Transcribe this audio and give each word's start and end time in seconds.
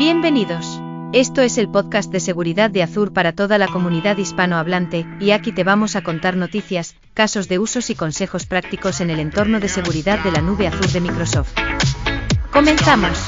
Bienvenidos. 0.00 0.80
Esto 1.12 1.42
es 1.42 1.58
el 1.58 1.68
podcast 1.68 2.10
de 2.10 2.20
seguridad 2.20 2.70
de 2.70 2.82
Azure 2.82 3.10
para 3.10 3.32
toda 3.32 3.58
la 3.58 3.68
comunidad 3.68 4.16
hispanohablante, 4.16 5.06
y 5.20 5.32
aquí 5.32 5.52
te 5.52 5.62
vamos 5.62 5.94
a 5.94 6.00
contar 6.00 6.38
noticias, 6.38 6.96
casos 7.12 7.48
de 7.48 7.58
usos 7.58 7.90
y 7.90 7.94
consejos 7.94 8.46
prácticos 8.46 9.02
en 9.02 9.10
el 9.10 9.20
entorno 9.20 9.60
de 9.60 9.68
seguridad 9.68 10.18
de 10.20 10.32
la 10.32 10.40
nube 10.40 10.68
Azure 10.68 10.90
de 10.90 11.00
Microsoft. 11.02 11.52
Comenzamos. 12.50 13.26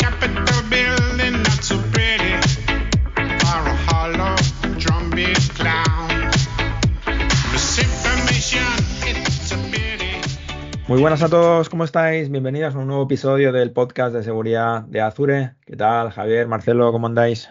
Muy 10.93 11.01
buenas 11.01 11.23
a 11.23 11.31
todos, 11.31 11.71
¿cómo 11.71 11.85
estáis? 11.85 12.31
Bienvenidos 12.31 12.75
a 12.75 12.79
un 12.79 12.87
nuevo 12.87 13.05
episodio 13.05 13.51
del 13.51 13.71
podcast 13.71 14.15
de 14.15 14.23
seguridad 14.23 14.83
de 14.83 15.01
Azure. 15.01 15.55
¿Qué 15.65 15.75
tal, 15.75 16.11
Javier, 16.11 16.47
Marcelo, 16.47 16.93
cómo 16.93 17.07
andáis? 17.07 17.49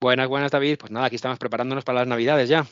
Buenas, 0.00 0.28
buenas, 0.28 0.50
David. 0.50 0.78
Pues 0.80 0.90
nada, 0.90 1.04
aquí 1.04 1.16
estamos 1.16 1.38
preparándonos 1.38 1.84
para 1.84 1.98
las 1.98 2.08
Navidades 2.08 2.48
ya. 2.48 2.64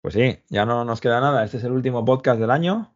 Pues 0.00 0.14
sí, 0.14 0.38
ya 0.48 0.64
no 0.64 0.84
nos 0.84 1.00
queda 1.00 1.20
nada. 1.20 1.44
Este 1.44 1.56
es 1.56 1.64
el 1.64 1.72
último 1.72 2.04
podcast 2.04 2.38
del 2.38 2.52
año. 2.52 2.94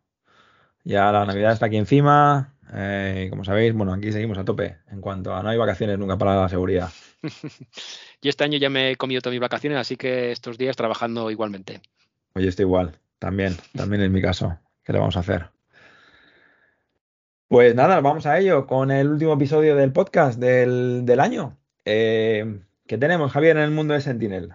Ya 0.84 1.10
la 1.10 1.27
Navidad 1.27 1.55
está 1.55 1.66
aquí 1.66 1.78
encima. 1.78 2.55
Eh, 2.72 3.27
como 3.28 3.44
sabéis, 3.44 3.74
bueno, 3.74 3.92
aquí 3.92 4.12
seguimos 4.12 4.38
a 4.38 4.44
tope 4.44 4.77
en 4.92 5.00
cuanto 5.00 5.34
a 5.34 5.42
no 5.42 5.48
hay 5.48 5.58
vacaciones 5.58 5.98
nunca 5.98 6.16
para 6.16 6.41
la 6.41 6.48
seguridad. 6.48 6.92
Yo 8.22 8.30
este 8.30 8.44
año 8.44 8.56
ya 8.58 8.70
me 8.70 8.92
he 8.92 8.96
comido 8.96 9.20
todas 9.20 9.34
mis 9.34 9.41
vacaciones, 9.41 9.80
así 9.80 9.96
que 9.96 10.30
estos 10.30 10.58
días 10.58 10.77
trabajando 10.77 11.28
igualmente. 11.33 11.80
Oye, 12.34 12.46
estoy 12.46 12.66
igual, 12.66 13.00
también, 13.19 13.56
también 13.74 14.02
es 14.02 14.10
mi 14.12 14.22
caso. 14.22 14.60
¿Qué 14.84 14.92
le 14.92 15.00
vamos 15.00 15.16
a 15.16 15.20
hacer? 15.20 15.57
Pues 17.48 17.74
nada, 17.74 18.02
vamos 18.02 18.26
a 18.26 18.38
ello 18.38 18.66
con 18.66 18.90
el 18.90 19.08
último 19.08 19.32
episodio 19.32 19.74
del 19.74 19.90
podcast 19.90 20.38
del, 20.38 21.18
año. 21.18 21.56
Eh, 21.86 22.60
¿Qué 22.86 22.98
tenemos, 22.98 23.32
Javier, 23.32 23.56
en 23.56 23.62
el 23.62 23.70
mundo 23.70 23.94
de 23.94 24.02
Sentinel? 24.02 24.50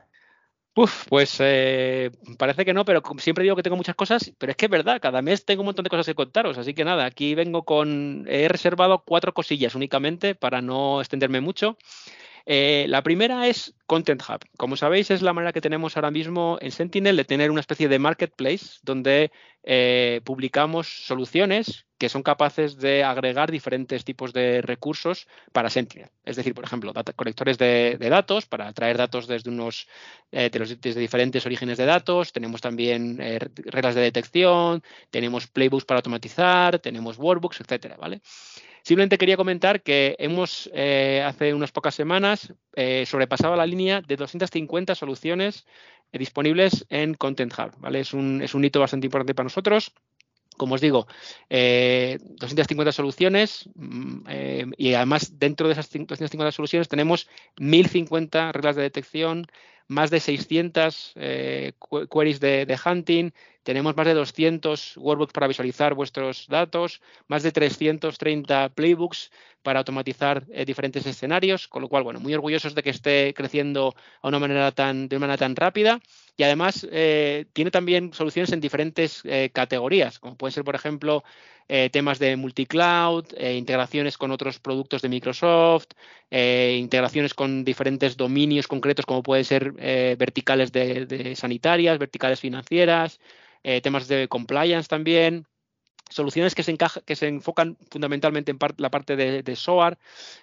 Uf, 0.75 1.07
pues 1.09 1.37
eh, 1.39 2.11
parece 2.37 2.63
que 2.65 2.73
no, 2.73 2.85
pero 2.85 3.01
siempre 3.17 3.43
digo 3.43 3.55
que 3.55 3.63
tengo 3.63 3.77
muchas 3.77 3.95
cosas, 3.95 4.31
pero 4.37 4.51
es 4.51 4.57
que 4.57 4.65
es 4.65 4.71
verdad, 4.71 5.01
cada 5.01 5.23
mes 5.23 5.43
tengo 5.43 5.63
un 5.63 5.67
montón 5.67 5.83
de 5.83 5.89
cosas 5.89 6.05
que 6.05 6.13
contaros, 6.13 6.59
así 6.59 6.75
que 6.75 6.85
nada, 6.85 7.05
aquí 7.05 7.33
vengo 7.33 7.65
con, 7.65 8.25
he 8.27 8.47
reservado 8.47 9.03
cuatro 9.03 9.33
cosillas 9.33 9.73
únicamente 9.73 10.35
para 10.35 10.61
no 10.61 11.01
extenderme 11.01 11.41
mucho. 11.41 11.77
Eh, 12.45 12.85
la 12.89 13.01
primera 13.03 13.47
es 13.47 13.73
Content 13.85 14.21
Hub. 14.27 14.39
Como 14.57 14.75
sabéis, 14.75 15.11
es 15.11 15.21
la 15.21 15.33
manera 15.33 15.53
que 15.53 15.61
tenemos 15.61 15.95
ahora 15.95 16.11
mismo 16.11 16.57
en 16.59 16.71
Sentinel 16.71 17.15
de 17.15 17.23
tener 17.23 17.51
una 17.51 17.61
especie 17.61 17.87
de 17.87 17.99
marketplace 17.99 18.79
donde 18.83 19.31
eh, 19.63 20.19
publicamos 20.25 21.05
soluciones 21.05 21.85
que 21.97 22.09
son 22.09 22.21
capaces 22.21 22.77
de 22.79 23.05
agregar 23.05 23.49
diferentes 23.49 24.03
tipos 24.03 24.33
de 24.33 24.61
recursos 24.61 25.25
para 25.53 25.69
Sentinel. 25.69 26.09
Es 26.25 26.35
decir, 26.35 26.53
por 26.53 26.65
ejemplo, 26.65 26.91
conectores 27.15 27.57
de, 27.57 27.97
datos 27.97 28.45
para 28.45 28.73
traer 28.73 28.97
datos 28.97 29.25
desde 29.25 29.49
unos 29.49 29.87
eh, 30.33 30.49
desde 30.51 30.99
diferentes 30.99 31.45
orígenes 31.45 31.77
de 31.77 31.85
datos. 31.85 32.33
Tenemos 32.33 32.59
también 32.59 33.19
reglas 33.19 33.95
de 33.95 34.01
detección, 34.01 34.83
tenemos 35.11 35.47
playbooks 35.47 35.85
para 35.85 35.99
automatizar, 35.99 36.79
tenemos 36.79 37.17
workbooks, 37.17 37.61
etcétera, 37.61 37.95
¿vale? 37.95 38.21
Simplemente 38.83 39.17
quería 39.17 39.37
comentar 39.37 39.81
que 39.81 40.17
hemos 40.19 40.69
eh, 40.73 41.23
hace 41.25 41.53
unas 41.53 41.71
pocas 41.71 41.95
semanas 41.95 42.53
eh, 42.75 43.05
sobrepasado 43.07 43.55
la 43.55 43.65
línea 43.65 44.01
de 44.01 44.17
250 44.17 44.93
soluciones 44.93 45.65
eh, 46.11 46.19
disponibles 46.19 46.85
en 46.89 47.13
Content 47.13 47.53
Hub. 47.57 47.71
¿vale? 47.79 48.01
Es, 48.01 48.13
un, 48.13 48.41
es 48.41 48.53
un 48.53 48.65
hito 48.65 48.81
bastante 48.81 49.07
importante 49.07 49.33
para 49.33 49.45
nosotros. 49.45 49.93
Como 50.57 50.75
os 50.75 50.81
digo, 50.81 51.07
250 51.49 52.91
soluciones 52.91 53.67
mm, 53.73 54.73
y 54.77 54.93
además 54.93 55.39
dentro 55.39 55.65
de 55.65 55.73
esas 55.73 55.89
250 55.89 56.51
soluciones 56.51 56.87
tenemos 56.87 57.27
1050 57.57 58.51
reglas 58.51 58.75
de 58.75 58.83
detección, 58.83 59.47
más 59.93 60.09
de 60.09 60.19
600 60.19 61.13
queries 61.15 62.39
de, 62.39 62.79
hunting, 62.85 63.31
tenemos 63.63 63.95
más 63.95 64.05
de 64.05 64.13
200 64.13 64.97
workbooks 64.97 65.33
para 65.33 65.47
visualizar 65.47 65.93
vuestros 65.93 66.47
datos, 66.47 67.01
más 67.27 67.43
de 67.43 67.51
330 67.51 68.69
playbooks 68.69 69.31
para 69.63 69.79
automatizar 69.79 70.45
eh, 70.51 70.65
diferentes 70.65 71.05
escenarios, 71.05 71.67
con 71.67 71.81
lo 71.81 71.87
cual, 71.87 72.03
bueno, 72.03 72.19
muy 72.19 72.33
orgullosos 72.33 72.75
de 72.75 72.83
que 72.83 72.89
esté 72.89 73.33
creciendo 73.33 73.95
a 74.21 74.27
una 74.27 74.39
manera 74.39 74.71
tan, 74.71 75.07
de 75.07 75.15
una 75.15 75.27
manera 75.27 75.37
tan 75.37 75.55
rápida. 75.55 76.01
Y 76.35 76.43
además 76.43 76.85
eh, 76.91 77.45
tiene 77.53 77.71
también 77.71 78.13
soluciones 78.13 78.51
en 78.51 78.59
diferentes 78.59 79.21
eh, 79.23 79.49
categorías, 79.53 80.19
como 80.19 80.35
puede 80.35 80.51
ser, 80.51 80.63
por 80.63 80.75
ejemplo, 80.75 81.23
temas 81.91 82.19
de 82.19 82.35
multicloud, 82.35 83.25
integraciones 83.39 84.17
con 84.17 84.31
otros 84.31 84.59
productos 84.59 85.01
de 85.01 85.09
Microsoft, 85.09 85.87
integraciones 86.29 87.33
con 87.33 87.63
diferentes 87.63 88.17
dominios 88.17 88.67
concretos, 88.67 89.05
como 89.05 89.23
pueden 89.23 89.45
ser 89.45 89.71
verticales 90.17 90.71
de 90.71 91.35
sanitarias, 91.35 91.97
verticales 91.97 92.39
financieras, 92.39 93.19
eh, 93.63 93.79
temas 93.79 94.09
de 94.09 94.27
compliance 94.27 94.89
también, 94.89 95.47
soluciones 96.09 96.55
que 96.55 96.63
se, 96.63 96.77
que 97.05 97.15
se 97.15 97.27
enfocan 97.27 97.77
fundamentalmente 97.89 98.51
en 98.51 98.57
la 98.77 98.89
parte 98.89 99.15
de, 99.15 99.55
SOAR 99.55 99.97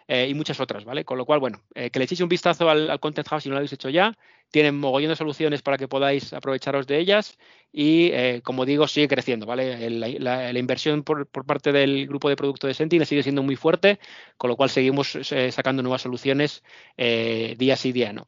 eh, 0.08 0.26
y 0.28 0.34
muchas 0.34 0.60
otras, 0.60 0.84
¿vale? 0.84 1.04
Con 1.04 1.18
lo 1.18 1.24
cual, 1.24 1.40
bueno, 1.40 1.62
eh, 1.74 1.90
que 1.90 1.98
le 1.98 2.04
echéis 2.04 2.20
un 2.20 2.28
vistazo 2.28 2.68
al, 2.68 2.98
Content 3.00 3.26
Hub 3.30 3.40
si 3.40 3.48
no 3.48 3.54
lo 3.54 3.58
habéis 3.58 3.72
hecho 3.72 3.88
ya. 3.88 4.16
Tienen 4.50 4.76
mogollón 4.76 5.10
de 5.10 5.16
soluciones 5.16 5.62
para 5.62 5.78
que 5.78 5.86
podáis 5.86 6.32
aprovecharos 6.32 6.86
de 6.88 6.98
ellas 6.98 7.38
y, 7.72 8.10
como 8.40 8.64
digo, 8.66 8.88
sigue 8.88 9.06
creciendo, 9.06 9.46
¿vale? 9.46 9.88
La, 9.90 10.58
inversión 10.58 11.04
por, 11.04 11.28
parte 11.28 11.70
del 11.70 12.08
grupo 12.08 12.28
de 12.28 12.34
producto 12.34 12.66
de 12.66 12.74
Sentinel 12.74 13.06
sigue 13.06 13.22
siendo 13.22 13.44
muy 13.44 13.54
fuerte, 13.54 14.00
con 14.36 14.50
lo 14.50 14.56
cual 14.56 14.68
seguimos 14.68 15.16
sacando 15.50 15.82
nuevas 15.82 16.02
soluciones 16.02 16.64
día 16.96 17.76
sí 17.76 17.92
día 17.92 18.12
no. 18.12 18.26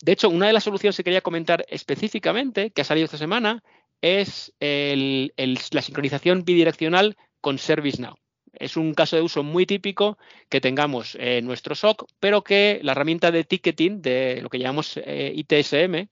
De 0.00 0.12
hecho, 0.12 0.28
una 0.28 0.46
de 0.46 0.52
las 0.52 0.64
soluciones 0.64 0.96
que 0.96 1.04
quería 1.04 1.22
comentar 1.22 1.64
específicamente, 1.68 2.70
que 2.70 2.82
ha 2.82 2.84
salido 2.84 3.06
esta 3.06 3.18
semana, 3.18 3.64
es 4.00 4.52
la 4.60 5.82
sincronización 5.82 6.44
bidireccional 6.44 7.16
con 7.40 7.58
ServiceNow. 7.58 8.16
Es 8.52 8.76
un 8.76 8.94
caso 8.94 9.16
de 9.16 9.22
uso 9.22 9.42
muy 9.42 9.66
típico 9.66 10.18
que 10.48 10.60
tengamos 10.60 11.16
en 11.20 11.46
nuestro 11.46 11.74
SOC, 11.74 12.06
pero 12.18 12.42
que 12.42 12.80
la 12.82 12.92
herramienta 12.92 13.30
de 13.30 13.44
ticketing 13.44 14.02
de 14.02 14.40
lo 14.42 14.48
que 14.48 14.58
llamamos 14.58 14.96
eh, 14.96 15.32
ITSM 15.34 16.08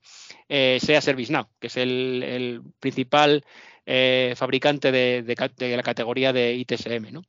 eh, 0.47 0.77
sea 0.81 1.01
ServiceNow, 1.01 1.47
que 1.59 1.67
es 1.67 1.77
el, 1.77 2.61
principal 2.79 3.43
eh, 3.85 4.33
fabricante 4.37 4.91
de, 4.91 5.35
la 5.75 5.83
categoría 5.83 6.31
de 6.31 6.53
ITSM. 6.53 7.21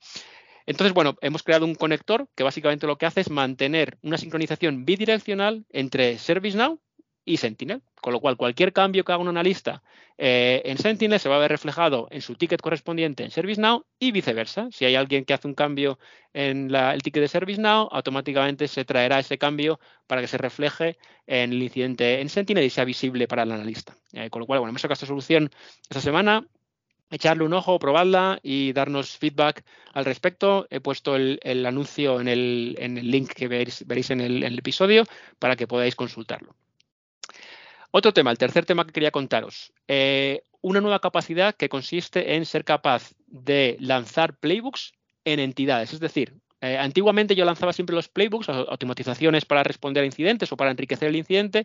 Entonces, 0.67 0.93
bueno, 0.93 1.17
hemos 1.23 1.43
creado 1.43 1.65
un 1.65 1.75
conector 1.75 2.29
que 2.35 2.45
básicamente 2.45 2.87
lo 2.87 2.99
que 2.99 3.07
hace 3.07 3.23
es 3.23 3.31
mantener 3.31 3.99
una 4.03 4.19
sincronización 4.19 4.85
bidireccional 4.85 5.65
entre 5.71 6.19
ServiceNow 6.19 6.81
y 7.29 7.37
Sentinel, 7.37 7.83
con 8.01 8.13
lo 8.13 8.21
cual 8.21 8.37
cualquier 8.37 8.73
cambio 8.73 9.05
que 9.05 9.13
haga 9.13 9.23
un 9.23 9.29
analista 9.29 9.83
eh, 10.17 10.63
en 10.65 10.79
Sentinel 10.79 11.21
se 11.21 11.29
va 11.29 11.37
a 11.37 11.39
ver 11.39 11.51
reflejado 11.51 12.09
en 12.11 12.23
su 12.23 12.35
ticket 12.35 12.61
correspondiente 12.61 13.23
en 13.23 13.31
ServiceNow 13.31 13.85
y 14.01 14.11
viceversa. 14.11 14.69
Si 14.73 14.85
hay 14.85 14.97
alguien 14.97 15.25
que 15.25 15.35
hace 15.35 15.47
un 15.47 15.55
cambio 15.55 15.99
en 16.33 16.75
el 16.75 17.03
ticket 17.03 17.23
de 17.23 17.29
ServiceNow, 17.29 17.89
automáticamente 17.93 18.67
se 18.67 18.85
traerá 18.85 19.21
ese 19.21 19.39
cambio 19.39 19.79
para 20.07 20.21
que 20.21 20.27
se 20.27 20.39
refleje 20.39 20.97
en 21.27 21.53
el 21.53 21.63
incidente 21.63 22.21
en 22.21 22.29
Sentinel 22.29 22.65
y 22.65 22.71
sea 22.71 22.85
visible 22.85 23.29
para 23.29 23.45
el 23.45 23.53
analista. 23.53 23.95
Eh, 24.13 24.31
con 24.31 24.41
lo 24.41 24.47
cual, 24.47 24.59
bueno, 24.59 24.71
hemos 24.71 24.81
sacado 24.81 24.95
esta 24.95 25.07
solución 25.07 25.51
esta 25.83 26.01
semana 26.01 26.45
echarle 27.11 27.45
un 27.45 27.53
ojo, 27.53 27.79
probarla 27.79 28.39
y 28.43 28.73
darnos 28.73 29.17
feedback 29.17 29.65
al 29.93 30.05
respecto. 30.05 30.67
He 30.71 30.81
puesto 30.81 31.17
el, 31.17 31.67
anuncio 31.67 32.21
en 32.21 32.29
el, 32.29 32.75
link 33.11 33.33
que 33.33 33.49
veréis, 33.49 34.11
en, 34.11 34.21
el, 34.21 34.59
episodio 34.59 35.05
para 35.39 35.57
que 35.57 35.67
podáis 35.67 35.95
consultarlo. 35.95 36.55
Otro 37.91 38.13
tema, 38.13 38.31
el 38.31 38.39
tercer 38.39 38.67
tema 38.67 38.87
que 38.87 38.93
quería 38.93 39.11
contaros. 39.11 39.73
Eh, 39.87 40.43
una 40.61 40.81
nueva 40.81 41.01
capacidad 41.01 41.55
que 41.55 41.69
consiste 41.69 42.35
en 42.35 42.45
ser 42.45 42.65
capaz 42.65 43.13
de 43.27 43.77
lanzar 43.81 44.37
playbooks 44.37 44.93
en 45.25 45.41
entidades. 45.41 45.93
Es 45.93 46.01
decir, 46.01 46.35
eh, 46.61 46.77
antiguamente 46.77 47.35
yo 47.35 47.45
lanzaba 47.45 47.73
siempre 47.73 47.97
los 47.97 48.09
playbooks, 48.09 48.49
automatizaciones 48.49 49.45
para 49.45 49.63
responder 49.63 50.03
a 50.03 50.07
incidentes 50.07 50.53
o 50.53 50.57
para 50.57 50.71
enriquecer 50.71 51.09
el 51.09 51.17
incidente, 51.17 51.65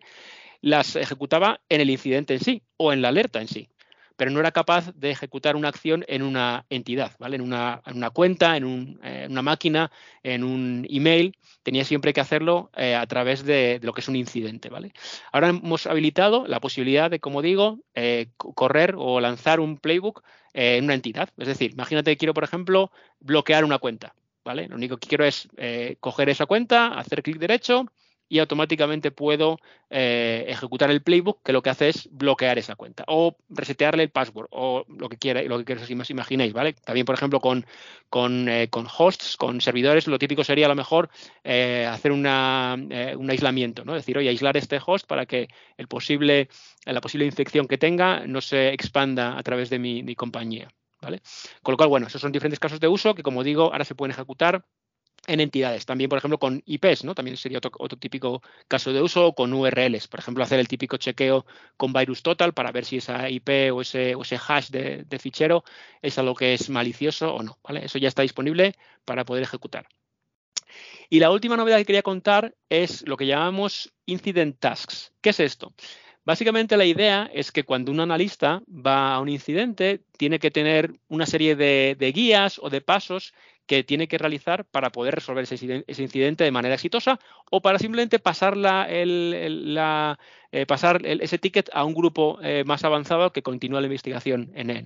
las 0.62 0.95
ejecutaba 0.95 1.62
en 1.68 1.81
el 1.81 1.89
incidente 1.89 2.36
en 2.36 2.39
sí 2.39 2.63
o 2.77 2.94
en 2.94 3.01
la 3.01 3.09
alerta 3.09 3.42
en 3.42 3.47
sí 3.47 3.69
pero 4.15 4.31
no 4.31 4.39
era 4.39 4.51
capaz 4.51 4.94
de 4.95 5.12
ejecutar 5.12 5.56
una 5.56 5.69
acción 5.69 6.06
en 6.07 6.21
una 6.21 6.65
entidad, 6.69 7.12
¿vale? 7.19 7.36
En 7.36 7.42
una, 7.42 7.81
cuenta, 8.13 8.57
en, 8.57 9.00
eh, 9.04 9.27
una 9.30 9.42
máquina, 9.42 9.92
en 10.21 10.44
un 10.44 10.86
email. 10.89 11.36
Tenía 11.63 11.83
siempre 11.83 12.13
que 12.13 12.21
hacerlo 12.21 12.69
eh, 12.75 12.95
a 12.95 13.06
través 13.07 13.44
de, 13.44 13.80
lo 13.81 13.94
que 13.94 14.01
es 14.01 14.07
un 14.07 14.15
incidente, 14.15 14.69
¿vale? 14.69 14.94
Ahora 15.31 15.50
hemos 15.50 15.88
habilitado 15.88 16.45
la 16.48 16.60
posibilidad 16.60 17.10
de, 17.10 17.19
como 17.19 17.42
digo, 17.42 17.80
eh, 17.95 18.27
correr 18.38 18.95
o 18.98 19.19
lanzar 19.19 19.60
un 19.60 19.77
playbook 19.77 20.24
en 20.54 20.83
una 20.83 20.94
entidad. 20.94 21.30
Es 21.38 21.48
decir, 21.48 21.71
imagínate 21.71 22.12
que 22.12 22.18
quiero, 22.18 22.33
por 22.33 22.44
ejemplo, 22.44 22.92
bloquear 23.19 23.66
una 23.66 23.80
cuenta, 23.80 24.13
¿vale? 24.45 24.68
Lo 24.68 24.75
único 24.75 24.98
que 24.98 25.07
quiero 25.07 25.25
es 25.25 25.48
coger 26.00 26.30
esa 26.30 26.45
cuenta, 26.45 26.89
hacer 26.89 27.24
clic 27.24 27.39
derecho 27.39 27.88
y 28.33 28.39
automáticamente 28.39 29.12
puedo 29.12 29.59
eh, 29.91 30.45
ejecutar 30.47 30.89
el 30.89 31.03
playbook 31.03 31.44
que 31.44 31.53
lo 31.53 31.62
que 31.62 31.69
hace 31.69 31.89
es 31.89 32.09
bloquear 32.12 32.57
esa 32.57 32.75
cuenta 32.75 33.03
o 33.07 33.38
resetearle 33.47 34.01
el 34.01 34.09
password 34.09 34.47
o 34.50 34.85
lo 34.88 35.07
que 35.07 35.18
quiera, 35.18 35.44
lo 35.44 35.63
que 35.63 35.74
os 35.74 36.09
imaginéis, 36.09 36.51
¿vale? 36.51 36.74
También, 36.74 37.06
por 37.06 37.13
ejemplo, 37.13 37.39
con, 37.39 37.63
con, 38.09 38.50
eh, 38.50 38.69
con 38.71 38.88
hosts, 38.88 39.38
con 39.38 39.62
servidores, 39.62 40.07
lo 40.07 40.18
típico 40.18 40.44
sería 40.44 40.65
a 40.65 40.69
lo 40.69 40.74
mejor 40.74 41.12
eh, 41.44 41.88
hacer 41.88 42.12
una, 42.12 42.75
un 42.75 43.30
aislamiento, 43.30 43.85
¿no? 43.85 43.94
Decir, 43.94 44.18
oye, 44.18 44.30
aislar 44.30 44.57
este 44.57 44.80
host 44.83 45.06
para 45.06 45.27
que 45.27 45.47
el 45.77 45.88
posible, 45.88 46.50
la 46.85 47.01
posible 47.01 47.27
infección 47.27 47.68
que 47.68 47.77
tenga 47.77 48.25
no 48.25 48.41
se 48.41 48.69
expanda 48.69 49.38
a 49.38 49.44
través 49.44 49.69
de 49.69 49.77
mi, 49.77 50.01
mi 50.01 50.15
compañía. 50.15 50.69
¿Vale? 51.03 51.21
Con 51.62 51.74
lo 51.74 51.77
cual, 51.77 51.89
bueno, 51.89 52.07
esos 52.07 52.21
son 52.21 52.31
diferentes 52.31 52.62
casos 52.62 52.80
de 52.80 52.88
uso 52.88 53.13
que, 53.13 53.24
como 53.24 53.44
digo, 53.44 53.74
ahora 53.74 53.83
se 53.83 53.94
pueden 53.94 54.12
ejecutar 54.12 54.65
en 55.27 55.39
entidades. 55.39 55.85
También, 55.85 56.09
por 56.09 56.17
ejemplo, 56.17 56.37
con 56.37 56.61
IPs, 56.65 57.03
¿no? 57.03 57.15
También 57.15 57.37
sería 57.37 57.59
otro, 57.59 57.97
típico 57.97 58.41
caso 58.67 58.91
de 58.91 59.01
uso, 59.01 59.33
con 59.33 59.53
URLs. 59.53 60.07
Por 60.07 60.19
ejemplo, 60.19 60.43
hacer 60.43 60.59
el 60.59 60.67
típico 60.67 60.97
chequeo 60.97 61.45
con 61.77 61.93
VirusTotal 61.93 62.53
para 62.53 62.71
ver 62.71 62.85
si 62.85 62.97
esa 62.97 63.29
IP 63.29 63.71
o 63.73 63.81
ese, 63.81 64.15
hash 64.47 64.69
de, 64.69 65.19
fichero 65.19 65.63
es 66.01 66.17
algo 66.17 66.35
que 66.35 66.53
es 66.53 66.69
malicioso 66.69 67.33
o 67.33 67.43
no. 67.43 67.57
¿vale? 67.63 67.85
Eso 67.85 67.97
ya 67.97 68.07
está 68.07 68.21
disponible 68.21 68.73
para 69.05 69.25
poder 69.25 69.43
ejecutar. 69.43 69.87
Y 71.09 71.19
la 71.19 71.31
última 71.31 71.55
novedad 71.55 71.77
que 71.77 71.85
quería 71.85 72.01
contar 72.01 72.55
es 72.69 73.07
lo 73.07 73.17
que 73.17 73.27
llamamos 73.27 73.93
Incident 74.05 74.59
Tasks. 74.59 75.13
¿Qué 75.21 75.29
es 75.29 75.39
esto? 75.39 75.73
Básicamente 76.25 76.77
la 76.77 76.85
idea 76.85 77.29
es 77.33 77.51
que 77.51 77.63
cuando 77.63 77.91
un 77.91 77.99
analista 77.99 78.63
va 78.69 79.13
a 79.13 79.19
un 79.19 79.27
incidente, 79.27 80.03
tiene 80.17 80.39
que 80.39 80.51
tener 80.51 80.93
una 81.09 81.25
serie 81.25 81.55
de, 81.57 82.11
guías 82.15 82.59
o 82.59 82.69
de 82.69 82.79
pasos 82.79 83.33
que 83.65 83.83
tiene 83.83 84.07
que 84.07 84.18
realizar 84.18 84.65
para 84.65 84.92
poder 84.92 85.15
resolver 85.15 85.44
ese, 85.44 85.83
incidente 86.01 86.44
de 86.44 86.51
manera 86.51 86.75
exitosa 86.75 87.19
o 87.50 87.62
para 87.62 87.80
simplemente 87.80 88.19
pasar, 88.19 88.56
eh, 88.89 90.18
pasar 90.68 91.06
ese 91.06 91.38
ticket 91.38 91.69
a 91.74 91.86
un 91.86 91.94
grupo 91.94 92.39
eh, 92.42 92.63
más 92.65 92.83
avanzado 92.83 93.31
que 93.31 93.42
continúa 93.42 93.81
la 93.81 93.88
investigación 93.88 94.51
en 94.56 94.69
él. 94.69 94.86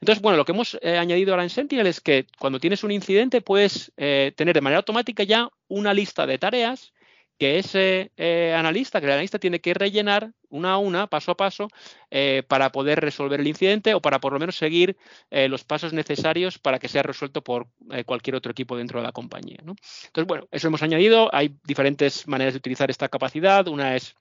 Entonces, 0.00 0.20
bueno, 0.22 0.36
lo 0.36 0.44
que 0.44 0.52
hemos 0.52 0.78
eh, 0.82 0.98
añadido 0.98 1.32
ahora 1.32 1.44
en 1.44 1.50
Sentinel 1.50 1.86
es 1.86 2.00
que 2.00 2.26
cuando 2.38 2.60
tienes 2.60 2.84
un 2.84 2.90
incidente 2.90 3.40
puedes 3.40 3.92
tener 3.96 4.54
de 4.54 4.60
manera 4.60 4.78
automática 4.78 5.22
ya 5.22 5.48
una 5.68 5.94
lista 5.94 6.26
de 6.26 6.38
tareas 6.38 6.92
que 7.40 7.58
ese 7.58 8.12
eh, 8.18 8.54
analista, 8.54 9.00
que 9.00 9.06
el 9.06 9.12
analista 9.12 9.38
tiene 9.38 9.60
que 9.60 9.72
rellenar 9.72 10.30
una 10.50 10.72
a 10.72 10.78
una, 10.78 11.06
paso 11.06 11.32
a 11.32 11.38
paso, 11.38 11.68
eh, 12.10 12.42
para 12.46 12.70
poder 12.70 13.00
resolver 13.00 13.40
el 13.40 13.46
incidente 13.46 13.94
o 13.94 14.02
para 14.02 14.20
por 14.20 14.34
lo 14.34 14.38
menos 14.38 14.56
seguir 14.56 14.98
eh, 15.30 15.48
los 15.48 15.64
pasos 15.64 15.94
necesarios 15.94 16.58
para 16.58 16.78
que 16.78 16.88
sea 16.88 17.02
resuelto 17.02 17.42
por 17.42 17.66
cualquier 18.04 18.36
otro 18.36 18.52
equipo 18.52 18.76
dentro 18.76 19.00
de 19.00 19.06
la 19.06 19.12
compañía. 19.12 19.56
Entonces, 19.60 20.26
bueno, 20.26 20.48
eso 20.50 20.68
hemos 20.68 20.82
añadido. 20.82 21.34
Hay 21.34 21.56
diferentes 21.64 22.28
maneras 22.28 22.52
de 22.52 22.58
utilizar 22.58 22.90
esta 22.90 23.08
capacidad. 23.08 23.66
Una 23.68 23.96
es 23.96 24.16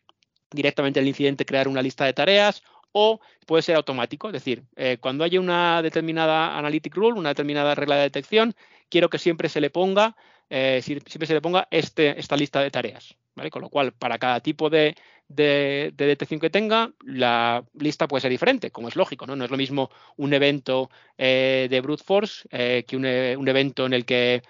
directamente 0.49 1.01
el 1.01 1.07
incidente 1.07 1.45
crear 1.45 1.67
una 1.67 1.81
lista 1.81 2.05
de 2.05 2.13
tareas 2.13 2.63
o 2.93 3.19
puede 3.45 3.63
ser 3.63 3.75
automático, 3.75 4.29
es 4.29 4.33
decir, 4.33 4.63
cuando 5.01 5.23
haya 5.23 5.39
una 5.39 5.81
determinada 5.81 6.57
analytic 6.57 6.95
rule, 6.95 7.19
una 7.19 7.29
determinada 7.29 7.75
regla 7.75 7.97
de 7.97 8.03
detección, 8.03 8.55
quiero 8.89 9.09
que 9.09 9.19
siempre 9.19 9.49
se 9.49 9.61
le 9.61 9.69
ponga 9.69 10.15
eh, 10.49 10.81
siempre 10.81 11.27
se 11.27 11.33
le 11.33 11.41
ponga 11.41 11.67
este, 11.71 12.19
esta 12.19 12.35
lista 12.35 12.61
de 12.61 12.71
tareas. 12.71 13.15
¿vale? 13.35 13.51
Con 13.51 13.61
lo 13.61 13.69
cual, 13.69 13.93
para 13.93 14.17
cada 14.17 14.41
tipo 14.41 14.69
de, 14.69 14.95
detección 15.27 16.39
que 16.39 16.49
tenga, 16.49 16.91
la 17.05 17.63
lista 17.73 18.07
puede 18.07 18.21
ser 18.21 18.31
diferente, 18.31 18.71
como 18.71 18.87
es 18.87 18.95
lógico. 18.95 19.25
No, 19.27 19.35
no 19.35 19.45
es 19.45 19.51
lo 19.51 19.57
mismo 19.57 19.89
un 20.17 20.33
evento 20.33 20.89
eh, 21.17 21.67
de 21.69 21.81
brute 21.81 22.03
force 22.03 22.47
eh, 22.51 22.83
que 22.87 22.97
un, 22.97 23.05
evento 23.05 23.85
en 23.85 23.93
el 23.93 24.05
que, 24.05 24.41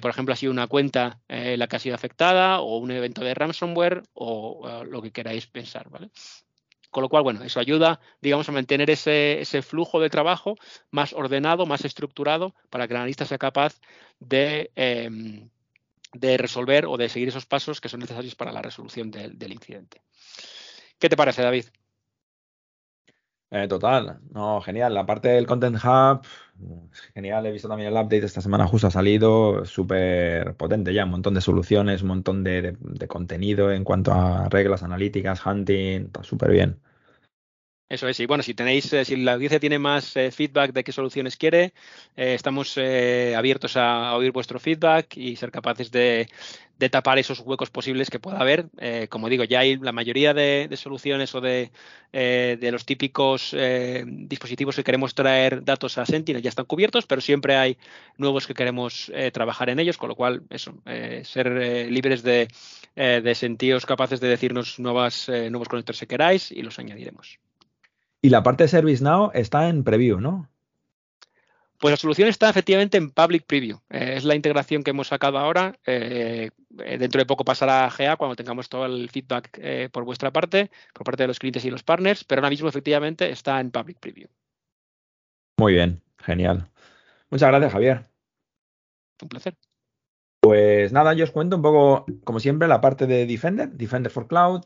por 0.00 0.10
ejemplo, 0.10 0.32
ha 0.32 0.36
sido 0.36 0.52
una 0.52 0.66
cuenta 0.66 1.20
la 1.28 1.66
que 1.66 1.76
ha 1.76 1.80
sido 1.80 1.94
afectada 1.94 2.60
o 2.60 2.78
un 2.78 2.90
evento 2.90 3.22
de 3.22 3.34
ransomware 3.34 4.02
o 4.14 4.84
lo 4.84 5.02
que 5.02 5.12
queráis 5.12 5.46
pensar. 5.46 5.88
Con 6.90 7.02
lo 7.02 7.08
cual, 7.08 7.22
bueno, 7.22 7.44
eso 7.44 7.60
ayuda, 7.60 8.00
digamos, 8.20 8.48
a 8.48 8.52
mantener 8.52 8.88
ese, 8.90 9.44
flujo 9.62 10.00
de 10.00 10.08
trabajo 10.08 10.56
más 10.90 11.12
ordenado, 11.12 11.66
más 11.66 11.84
estructurado, 11.84 12.54
para 12.70 12.86
que 12.86 12.94
el 12.94 12.98
analista 12.98 13.26
sea 13.26 13.38
capaz 13.38 13.78
de, 14.20 14.70
em, 14.74 15.50
de 16.12 16.36
resolver 16.38 16.86
o 16.86 16.96
de 16.96 17.08
seguir 17.08 17.28
esos 17.28 17.46
pasos 17.46 17.80
que 17.80 17.88
son 17.88 18.00
necesarios 18.00 18.34
para 18.34 18.52
la 18.52 18.62
resolución 18.62 19.10
del, 19.10 19.52
incidente. 19.52 20.00
¿Qué 20.98 21.08
te 21.08 21.16
parece, 21.16 21.42
David? 21.42 21.66
Eh, 23.50 23.66
total, 23.66 24.20
no, 24.32 24.60
genial. 24.60 24.92
La 24.92 25.06
parte 25.06 25.28
del 25.28 25.46
Content 25.46 25.76
Hub, 25.82 26.22
genial. 27.14 27.46
He 27.46 27.52
visto 27.52 27.68
también 27.68 27.88
el 27.88 27.94
update 27.94 28.24
esta 28.24 28.42
semana, 28.42 28.66
justo 28.66 28.88
ha 28.88 28.90
salido, 28.90 29.64
súper 29.64 30.54
potente 30.56 30.92
ya, 30.92 31.04
un 31.04 31.12
montón 31.12 31.34
de 31.34 31.40
soluciones, 31.40 32.02
un 32.02 32.08
montón 32.08 32.44
de, 32.44 32.76
contenido 33.08 33.72
en 33.72 33.84
cuanto 33.84 34.12
a 34.12 34.48
reglas 34.50 34.82
analíticas, 34.82 35.44
hunting, 35.46 36.06
está 36.06 36.22
súper 36.22 36.50
bien. 36.50 36.78
Eso 37.88 38.06
es, 38.06 38.20
y 38.20 38.26
bueno, 38.26 38.42
si 38.42 38.52
tenéis, 38.52 38.92
eh, 38.92 39.04
si 39.06 39.16
la 39.16 39.32
audiencia 39.32 39.58
tiene 39.58 39.78
más 39.78 40.14
eh, 40.14 40.30
feedback 40.30 40.72
de 40.72 40.84
qué 40.84 40.92
soluciones 40.92 41.38
quiere, 41.38 41.72
eh, 42.16 42.34
estamos 42.34 42.76
abiertos 42.76 43.78
a, 43.78 44.14
oír 44.14 44.30
vuestro 44.30 44.60
feedback 44.60 45.16
y 45.16 45.36
ser 45.36 45.50
capaces 45.50 45.90
de, 45.90 46.28
tapar 46.90 47.18
esos 47.18 47.40
huecos 47.40 47.70
posibles 47.70 48.10
que 48.10 48.20
pueda 48.20 48.38
haber. 48.38 48.66
como 49.08 49.28
digo, 49.28 49.44
ya 49.44 49.60
hay 49.60 49.76
la 49.78 49.92
mayoría 49.92 50.34
de, 50.34 50.68
soluciones 50.76 51.34
o 51.34 51.40
de, 51.40 51.70
los 52.70 52.84
típicos 52.84 53.56
dispositivos 54.06 54.76
que 54.76 54.84
queremos 54.84 55.14
traer 55.14 55.64
datos 55.64 55.98
a 55.98 56.06
Sentinel 56.06 56.42
ya 56.42 56.50
están 56.50 56.66
cubiertos, 56.66 57.06
pero 57.06 57.20
siempre 57.20 57.56
hay 57.56 57.78
nuevos 58.16 58.46
que 58.46 58.54
queremos 58.54 59.10
trabajar 59.32 59.70
en 59.70 59.80
ellos, 59.80 59.96
con 59.98 60.08
lo 60.08 60.14
cual, 60.14 60.42
eso, 60.50 60.74
ser 61.24 61.90
libres 61.90 62.22
de, 62.22 62.48
sentidos 63.34 63.86
capaces 63.86 64.20
de 64.20 64.28
decirnos 64.28 64.78
nuevas, 64.78 65.28
nuevos 65.28 65.68
conectores 65.68 66.00
que 66.00 66.06
queráis 66.06 66.52
y 66.52 66.62
los 66.62 66.78
añadiremos. 66.78 67.38
Y 68.20 68.30
la 68.30 68.42
parte 68.42 68.64
de 68.64 68.68
ServiceNow 68.68 69.30
está 69.34 69.68
en 69.68 69.84
preview, 69.84 70.20
¿no? 70.20 70.48
Pues 71.78 71.92
la 71.92 71.96
solución 71.96 72.28
está 72.28 72.50
efectivamente 72.50 72.98
en 72.98 73.10
Public 73.10 73.46
Preview. 73.46 73.78
Eh, 73.90 74.14
es 74.16 74.24
la 74.24 74.34
integración 74.34 74.82
que 74.82 74.90
hemos 74.90 75.08
sacado 75.08 75.38
ahora. 75.38 75.78
Eh, 75.86 76.50
eh, 76.80 76.98
dentro 76.98 77.20
de 77.20 77.26
poco 77.26 77.44
pasará 77.44 77.84
a 77.84 77.90
GA 77.90 78.16
cuando 78.16 78.34
tengamos 78.34 78.68
todo 78.68 78.84
el 78.86 79.08
feedback 79.10 79.90
por 79.92 80.04
vuestra 80.04 80.32
parte, 80.32 80.70
por 80.92 81.04
parte 81.04 81.22
de 81.22 81.28
los 81.28 81.38
clientes 81.38 81.64
y 81.64 81.70
los 81.70 81.84
partners, 81.84 82.24
pero 82.24 82.40
ahora 82.40 82.50
mismo 82.50 82.68
efectivamente 82.68 83.30
está 83.30 83.60
en 83.60 83.70
Public 83.70 83.98
Preview. 84.00 84.28
Muy 85.56 85.74
bien, 85.74 86.02
genial. 86.18 86.68
Muchas 87.30 87.48
gracias, 87.48 87.72
Javier. 87.72 88.06
Un 89.22 89.28
placer. 89.28 89.56
Pues 90.40 90.92
nada, 90.92 91.14
yo 91.14 91.24
os 91.24 91.30
cuento 91.30 91.56
un 91.56 91.62
poco, 91.62 92.06
como 92.24 92.40
siempre, 92.40 92.68
la 92.68 92.80
parte 92.80 93.06
de 93.06 93.26
Defender, 93.26 93.70
Defender 93.70 94.10
for 94.10 94.26
Cloud, 94.26 94.62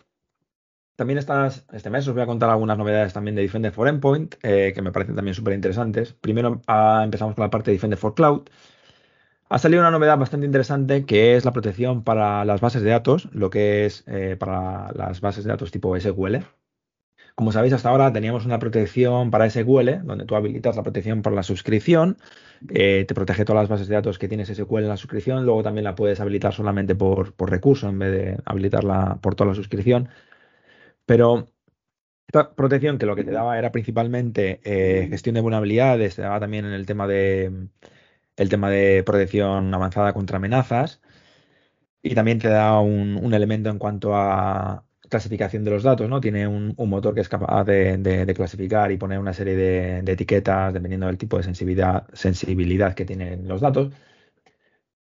también 0.96 1.18
este 1.18 1.90
mes 1.90 2.06
os 2.06 2.14
voy 2.14 2.22
a 2.22 2.26
contar 2.26 2.50
algunas 2.50 2.78
novedades 2.78 3.12
también 3.12 3.34
de 3.34 3.42
Defender 3.42 3.72
for 3.72 3.88
Endpoint, 3.88 4.36
eh, 4.42 4.72
que 4.74 4.82
me 4.82 4.92
parecen 4.92 5.16
también 5.16 5.34
súper 5.34 5.54
interesantes. 5.54 6.12
Primero 6.12 6.60
ah, 6.66 7.02
empezamos 7.04 7.34
con 7.34 7.42
la 7.42 7.50
parte 7.50 7.70
de 7.70 7.76
Defender 7.76 7.98
for 7.98 8.14
Cloud. 8.14 8.42
Ha 9.48 9.58
salido 9.58 9.82
una 9.82 9.90
novedad 9.90 10.18
bastante 10.18 10.46
interesante 10.46 11.04
que 11.04 11.36
es 11.36 11.44
la 11.44 11.52
protección 11.52 12.04
para 12.04 12.44
las 12.44 12.60
bases 12.60 12.82
de 12.82 12.90
datos, 12.90 13.28
lo 13.32 13.50
que 13.50 13.86
es 13.86 14.04
eh, 14.06 14.36
para 14.38 14.92
las 14.94 15.20
bases 15.20 15.44
de 15.44 15.50
datos 15.50 15.70
tipo 15.70 15.98
SQL. 15.98 16.38
Como 17.34 17.52
sabéis, 17.52 17.72
hasta 17.72 17.88
ahora 17.88 18.12
teníamos 18.12 18.44
una 18.44 18.58
protección 18.58 19.30
para 19.30 19.48
SQL, 19.48 20.04
donde 20.04 20.26
tú 20.26 20.36
habilitas 20.36 20.76
la 20.76 20.82
protección 20.82 21.22
por 21.22 21.32
la 21.32 21.42
suscripción, 21.42 22.18
eh, 22.68 23.04
te 23.08 23.14
protege 23.14 23.44
todas 23.44 23.62
las 23.62 23.68
bases 23.70 23.88
de 23.88 23.94
datos 23.94 24.18
que 24.18 24.28
tienes 24.28 24.48
SQL 24.48 24.80
en 24.82 24.88
la 24.88 24.96
suscripción, 24.96 25.44
luego 25.44 25.62
también 25.62 25.84
la 25.84 25.94
puedes 25.94 26.20
habilitar 26.20 26.52
solamente 26.52 26.94
por, 26.94 27.32
por 27.34 27.50
recurso 27.50 27.88
en 27.88 27.98
vez 27.98 28.12
de 28.12 28.38
habilitarla 28.44 29.18
por 29.22 29.34
toda 29.34 29.48
la 29.48 29.54
suscripción. 29.54 30.08
Pero 31.12 31.46
esta 32.26 32.54
protección 32.54 32.96
que 32.96 33.04
lo 33.04 33.14
que 33.14 33.24
te 33.24 33.32
daba 33.32 33.58
era 33.58 33.70
principalmente 33.70 34.60
eh, 34.64 35.08
gestión 35.10 35.34
de 35.34 35.42
vulnerabilidades, 35.42 36.16
te 36.16 36.22
daba 36.22 36.40
también 36.40 36.64
en 36.64 36.72
el 36.72 36.86
tema 36.86 37.06
de 37.06 37.68
el 38.36 38.48
tema 38.48 38.70
de 38.70 39.02
protección 39.04 39.74
avanzada 39.74 40.14
contra 40.14 40.38
amenazas 40.38 41.02
y 42.02 42.14
también 42.14 42.38
te 42.38 42.48
da 42.48 42.80
un, 42.80 43.34
elemento 43.34 43.68
en 43.70 43.78
cuanto 43.78 44.16
a 44.16 44.84
clasificación 45.10 45.64
de 45.64 45.72
los 45.72 45.82
datos, 45.82 46.08
¿no? 46.08 46.20
Tiene 46.20 46.48
un, 46.48 46.74
motor 46.78 47.14
que 47.14 47.20
es 47.20 47.28
capaz 47.28 47.64
de, 47.64 48.32
clasificar 48.34 48.90
y 48.90 48.96
poner 48.96 49.18
una 49.18 49.34
serie 49.34 49.54
de, 49.56 49.98
etiquetas 50.12 50.72
dependiendo 50.72 51.08
del 51.08 51.18
tipo 51.18 51.36
de 51.36 51.42
sensibilidad, 51.44 52.06
sensibilidad 52.14 52.94
que 52.94 53.04
tienen 53.04 53.48
los 53.48 53.60
datos. 53.60 53.92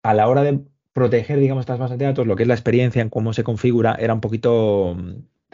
A 0.02 0.14
la 0.14 0.28
hora 0.28 0.42
de 0.42 0.60
proteger, 0.92 1.38
digamos, 1.38 1.62
estas 1.62 1.78
bases 1.78 1.98
de 1.98 2.04
datos, 2.04 2.26
lo 2.26 2.36
que 2.36 2.42
es 2.44 2.48
la 2.48 2.54
experiencia 2.54 3.02
en 3.02 3.10
cómo 3.10 3.32
se 3.32 3.44
configura 3.44 3.96
era 3.98 4.14
un 4.14 4.20
poquito 4.20 4.96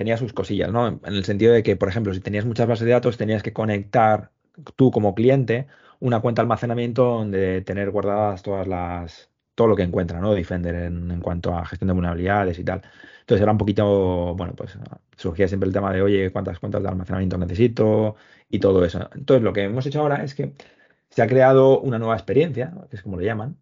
tenía 0.01 0.17
sus 0.17 0.33
cosillas, 0.33 0.73
¿no? 0.73 0.89
En 0.89 1.01
el 1.05 1.25
sentido 1.27 1.53
de 1.53 1.63
que, 1.63 1.77
por 1.77 1.91
ejemplo, 1.91 2.15
si 2.15 2.21
tenías 2.21 2.47
muchas 2.47 2.67
bases 2.67 2.87
de 2.87 2.93
datos, 2.93 3.19
tenías 3.19 3.43
que 3.43 3.53
conectar 3.53 4.31
tú 4.75 4.91
como 4.91 5.15
cliente 5.15 5.67
una 5.99 6.21
cuenta 6.21 6.41
de 6.41 6.45
almacenamiento 6.45 7.05
donde 7.05 7.61
tener 7.61 7.91
guardadas 7.91 8.43
todas 8.43 8.67
las 8.67 9.29
todo 9.55 9.69
lo 9.69 9.77
que 9.77 9.83
encuentra, 9.83 10.19
¿no? 10.19 10.33
Defender 10.33 10.75
en, 10.75 11.21
cuanto 11.21 11.55
a 11.55 11.67
gestión 11.67 11.89
de 11.89 11.93
vulnerabilidades 11.93 12.59
y 12.59 12.65
tal. 12.65 12.81
Entonces 13.21 13.43
era 13.43 13.53
un 13.53 13.59
poquito, 13.59 14.35
bueno, 14.37 14.55
pues 14.57 14.79
surgía 15.19 15.47
siempre 15.49 15.67
el 15.67 15.75
tema 15.75 15.93
de, 15.93 16.01
oye, 16.01 16.33
¿cuántas 16.33 16.59
cuentas 16.59 16.83
de 16.83 16.89
almacenamiento 16.89 17.37
necesito? 17.37 18.17
Y 18.49 18.59
todo 18.59 18.83
eso. 18.87 19.11
Entonces 19.15 19.43
lo 19.43 19.53
que 19.53 19.65
hemos 19.65 19.85
hecho 19.85 20.01
ahora 20.01 20.25
es 20.25 20.35
que 20.35 20.55
se 21.11 21.21
ha 21.21 21.27
creado 21.27 21.79
una 21.79 21.99
nueva 21.99 22.15
experiencia, 22.15 22.73
que 22.89 22.97
es 22.97 23.03
como 23.03 23.19
le 23.19 23.27
llaman, 23.27 23.59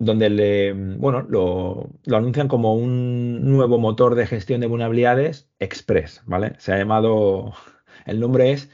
donde 0.00 0.30
le, 0.30 0.72
bueno, 0.72 1.22
lo, 1.28 1.90
lo, 2.06 2.16
anuncian 2.16 2.48
como 2.48 2.74
un 2.74 3.50
nuevo 3.50 3.78
motor 3.78 4.14
de 4.14 4.26
gestión 4.26 4.62
de 4.62 4.66
vulnerabilidades 4.66 5.50
Express, 5.58 6.22
¿vale? 6.24 6.54
Se 6.58 6.72
ha 6.72 6.78
llamado, 6.78 7.52
el 8.06 8.18
nombre 8.18 8.50
es 8.50 8.70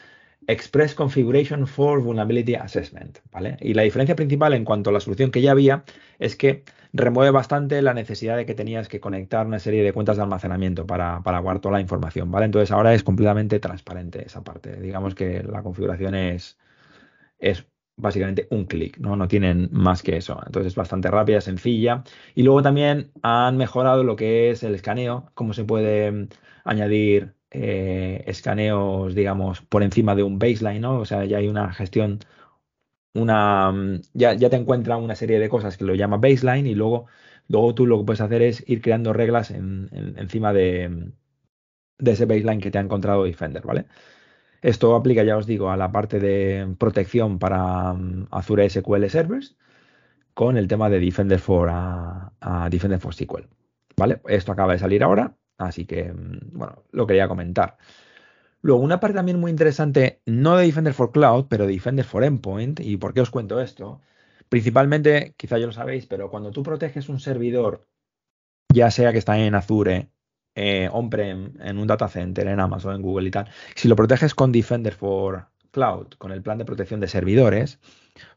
Express 0.47 0.95
Configuration 0.95 1.67
for 1.67 2.01
Vulnerability 2.01 2.55
Assessment, 2.55 3.19
¿vale? 3.33 3.57
Y 3.61 3.75
la 3.75 3.83
diferencia 3.83 4.15
principal 4.15 4.55
en 4.55 4.65
cuanto 4.65 4.91
a 4.91 4.93
la 4.93 5.01
solución 5.01 5.33
que 5.33 5.43
ya 5.43 5.51
había 5.51 5.85
es 6.21 6.37
que 6.37 6.63
remueve 6.93 7.33
bastante 7.33 7.83
la 7.83 7.93
necesidad 7.93 8.37
de 8.37 8.47
que 8.47 8.55
tenías 8.55 8.89
que 8.89 9.01
conectar 9.01 9.47
una 9.49 9.59
serie 9.59 9.83
de 9.83 9.93
cuentas 9.93 10.17
de 10.17 10.23
almacenamiento 10.23 10.87
para, 10.87 11.25
para 11.25 11.41
guardar 11.41 11.61
toda 11.61 11.73
la 11.75 11.81
información, 11.81 12.31
¿vale? 12.31 12.47
Entonces 12.47 12.71
ahora 12.71 12.95
es 12.95 13.03
completamente 13.03 13.59
transparente 13.59 14.25
esa 14.25 14.45
parte. 14.45 14.81
Digamos 14.81 15.17
que 15.17 15.43
la 15.43 15.65
configuración 15.65 16.15
es, 16.15 16.57
es 17.41 17.67
básicamente 17.97 18.47
un 18.51 18.67
clic, 18.67 18.99
¿no? 18.99 19.17
No 19.17 19.29
tienen 19.29 19.69
más 19.73 20.03
que 20.03 20.17
eso. 20.17 20.41
Entonces 20.47 20.73
es 20.73 20.77
bastante 20.77 21.11
rápida, 21.11 21.41
sencilla. 21.41 22.05
Y 22.35 22.43
luego 22.43 22.63
también 22.63 23.11
han 23.23 23.57
mejorado 23.57 24.05
lo 24.05 24.17
que 24.17 24.51
es 24.51 24.63
el 24.63 24.75
escaneo, 24.75 25.31
cómo 25.35 25.53
se 25.55 25.65
puede 25.65 26.13
mm, 26.13 26.29
añadir 26.65 27.35
eh, 27.51 28.25
escaneos, 28.27 29.15
digamos, 29.15 29.63
por 29.63 29.83
encima 29.83 30.15
de 30.15 30.23
un 30.23 30.39
baseline, 30.39 30.81
¿no? 30.81 30.99
O 31.01 31.05
sea, 31.05 31.25
ya 31.25 31.39
hay 31.39 31.49
una 31.49 31.73
gestión, 31.73 32.21
una, 33.15 33.73
mm, 33.73 34.03
ya, 34.15 34.35
ya 34.35 34.51
te 34.51 34.57
encuentra 34.57 34.97
una 34.97 35.15
serie 35.17 35.39
de 35.39 35.49
cosas 35.49 35.77
que 35.77 35.85
lo 35.85 35.95
llama 35.95 36.19
baseline 36.19 36.67
y 36.67 36.75
luego, 36.75 37.07
luego 37.49 37.75
tú 37.75 37.87
lo 37.87 37.99
que 37.99 38.05
puedes 38.07 38.21
hacer 38.21 38.43
es 38.43 38.63
ir 38.69 38.83
creando 38.83 39.13
reglas 39.13 39.51
encima 39.51 40.53
de, 40.53 40.89
mm, 40.89 41.13
de 41.99 42.13
ese 42.13 42.27
baseline 42.27 42.61
que 42.61 42.71
te 42.71 42.79
ha 42.79 42.83
encontrado 42.83 43.25
Defender, 43.25 43.63
¿vale? 43.67 43.87
Esto 44.63 44.95
aplica, 44.95 45.23
ya 45.25 45.37
os 45.37 45.47
digo, 45.47 45.71
a 45.71 45.77
la 45.77 45.93
parte 45.93 46.19
de 46.19 46.75
protección 46.79 47.39
para 47.39 47.93
um, 47.93 48.27
Azure 48.31 48.69
SQL 48.69 49.07
Servers 49.09 49.57
con 50.35 50.57
el 50.57 50.69
tema 50.69 50.91
de 50.91 51.01
Defender 51.01 51.39
for, 51.39 51.69
a, 51.71 52.69
Defender 52.71 52.99
for 52.99 53.15
SQL. 53.15 53.49
¿Vale? 53.97 54.21
Esto 54.29 54.53
acaba 54.53 54.75
de 54.75 54.79
salir 54.79 55.03
ahora, 55.03 55.37
así 55.59 55.87
que, 55.87 56.13
mm, 56.13 56.59
bueno, 56.59 56.85
lo 56.93 57.07
quería 57.07 57.29
comentar. 57.29 57.79
Luego, 58.61 58.83
una 58.83 59.01
parte 59.01 59.17
también 59.17 59.41
muy 59.41 59.51
interesante, 59.51 60.21
no 60.27 60.57
de 60.57 60.67
Defender 60.67 60.93
for 60.93 61.13
Cloud, 61.13 61.47
pero 61.49 61.67
de 61.67 61.73
Defender 61.73 62.05
for 62.05 62.25
Endpoint. 62.25 62.81
¿Y 62.81 62.97
por 62.97 63.15
qué 63.15 63.21
os 63.21 63.31
cuento 63.31 63.61
esto? 63.61 64.01
Principalmente, 64.49 65.35
quizá 65.37 65.59
ya 65.59 65.67
lo 65.67 65.73
sabéis, 65.73 66.07
pero 66.07 66.31
cuando 66.31 66.51
tú 66.51 66.63
proteges 66.63 67.09
un 67.09 67.21
servidor, 67.21 67.87
ya 68.73 68.91
sea 68.91 69.13
que 69.13 69.19
está 69.19 69.39
en 69.39 69.55
Azure 69.55 70.11
eh, 70.57 70.89
on-prem, 70.91 71.53
en 71.61 71.79
un 71.79 71.87
data 71.87 72.09
center, 72.09 72.49
en 72.49 72.59
Amazon, 72.59 72.97
en 72.97 73.03
Google 73.03 73.29
y 73.29 73.31
tal, 73.31 73.49
si 73.75 73.89
lo 73.89 73.95
proteges 73.95 74.35
con 74.35 74.53
Defender 74.53 74.95
for 74.95 75.47
Cloud, 75.71 76.15
con 76.17 76.33
el 76.33 76.43
plan 76.43 76.57
de 76.57 76.65
protección 76.65 76.99
de 77.01 77.09
servidores, 77.09 77.79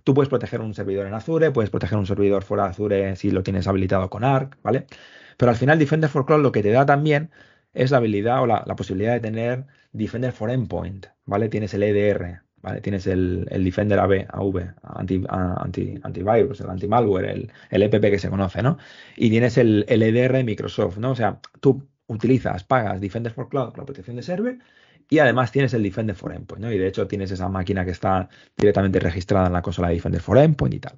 tú 0.04 0.14
puedes 0.14 0.28
proteger 0.28 0.60
un 0.60 0.74
servidor 0.74 1.08
en 1.08 1.14
Azure, 1.14 1.52
puedes 1.52 1.70
proteger 1.70 1.98
un 1.98 2.06
servidor 2.06 2.44
fuera 2.44 2.66
de 2.66 2.70
Azure 2.72 3.16
si 3.16 3.32
lo 3.32 3.42
tienes 3.42 3.68
habilitado 3.68 4.10
con 4.10 4.26
Arc, 4.26 4.58
¿vale? 4.62 4.86
Pero 5.38 5.50
al 5.52 5.56
final 5.56 5.80
Defender 5.80 6.10
for 6.10 6.26
Cloud 6.26 6.42
lo 6.42 6.52
que 6.52 6.62
te 6.62 6.72
da 6.72 6.86
también 6.86 7.32
es 7.74 7.92
la 7.92 7.98
habilidad 7.98 8.42
o 8.42 8.48
la, 8.48 8.66
posibilidad 8.76 9.14
de 9.14 9.22
tener 9.22 9.66
Defender 9.94 10.34
for 10.34 10.52
Endpoint, 10.52 11.08
¿vale? 11.26 11.48
Tienes 11.48 11.74
el 11.74 11.84
EDR, 11.84 12.42
¿vale? 12.62 12.82
Tienes 12.82 13.08
el, 13.08 13.46
Defender 13.50 14.00
AB, 14.00 14.28
AV, 14.30 14.74
anti, 14.84 15.24
anti, 15.30 16.00
antivirus, 16.04 16.60
el 16.60 16.70
anti-malware, 16.70 17.30
el, 17.30 17.52
el, 17.70 17.84
EPP 17.84 18.12
que 18.12 18.20
se 18.20 18.30
conoce, 18.30 18.62
¿no? 18.62 18.78
Y 19.16 19.30
tienes 19.30 19.58
el, 19.58 19.86
el 19.88 20.04
EDR 20.04 20.34
de 20.34 20.44
Microsoft, 20.44 20.98
¿no? 20.98 21.12
O 21.12 21.16
sea, 21.16 21.40
tú 21.62 21.88
utilizas, 22.10 22.64
pagas 22.64 23.00
Defender 23.00 23.32
for 23.32 23.48
Cloud 23.48 23.70
con 23.70 23.80
la 23.80 23.86
protección 23.86 24.18
de 24.18 24.24
server 24.24 24.60
y 25.10 25.20
además 25.20 25.52
tienes 25.52 25.74
el 25.74 25.84
Defender 25.84 26.16
for 26.16 26.34
Endpoint, 26.34 26.64
¿no? 26.66 26.72
Y 26.72 26.78
de 26.78 26.88
hecho 26.88 27.08
tienes 27.08 27.32
esa 27.32 27.48
máquina 27.50 27.86
que 27.86 27.92
está 27.92 28.30
directamente 28.58 29.00
registrada 29.00 29.48
en 29.48 29.54
la 29.54 29.62
consola 29.62 29.88
de 29.88 29.96
Defender 29.96 30.22
for 30.22 30.38
Endpoint 30.38 30.76
y 30.76 30.80
tal. 30.80 30.98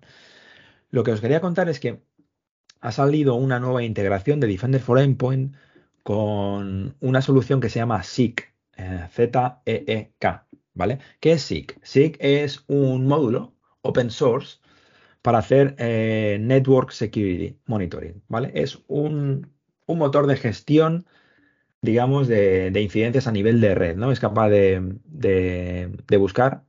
Lo 0.90 1.04
que 1.04 1.12
os 1.12 1.22
quería 1.22 1.40
contar 1.40 1.70
es 1.70 1.80
que 1.80 2.02
ha 2.82 2.92
salido 2.92 3.36
una 3.36 3.60
nueva 3.60 3.84
integración 3.84 4.40
de 4.40 4.48
Defender 4.48 4.82
for 4.82 5.00
Endpoint 5.00 5.56
con 6.04 6.96
una 7.00 7.22
solución 7.22 7.62
que 7.62 7.70
se 7.70 7.80
llama 7.80 8.04
SEEK, 8.04 8.54
eh, 8.78 9.08
Z-E-E-K, 9.12 10.48
¿vale? 10.74 11.00
¿Qué 11.20 11.34
es 11.34 11.44
SEEK? 11.44 11.80
SEEK 11.84 12.18
es 12.20 12.64
un 12.68 13.06
módulo 13.06 13.54
open 13.82 14.10
source 14.10 14.60
para 15.22 15.38
hacer 15.38 15.76
eh, 15.78 16.38
Network 16.42 16.92
Security 16.92 17.60
Monitoring, 17.66 18.24
¿vale? 18.28 18.52
Es 18.56 18.80
un 18.88 19.52
un 19.92 20.00
motor 20.00 20.28
de 20.28 20.38
gestión, 20.38 21.06
digamos, 21.82 22.28
de, 22.28 22.72
incidencias 22.82 23.28
a 23.28 23.32
nivel 23.32 23.62
de 23.62 23.76
red, 23.76 23.96
¿no? 23.98 24.12
Es 24.12 24.20
capaz 24.20 24.50
de, 24.50 24.82
buscar, 26.20 26.66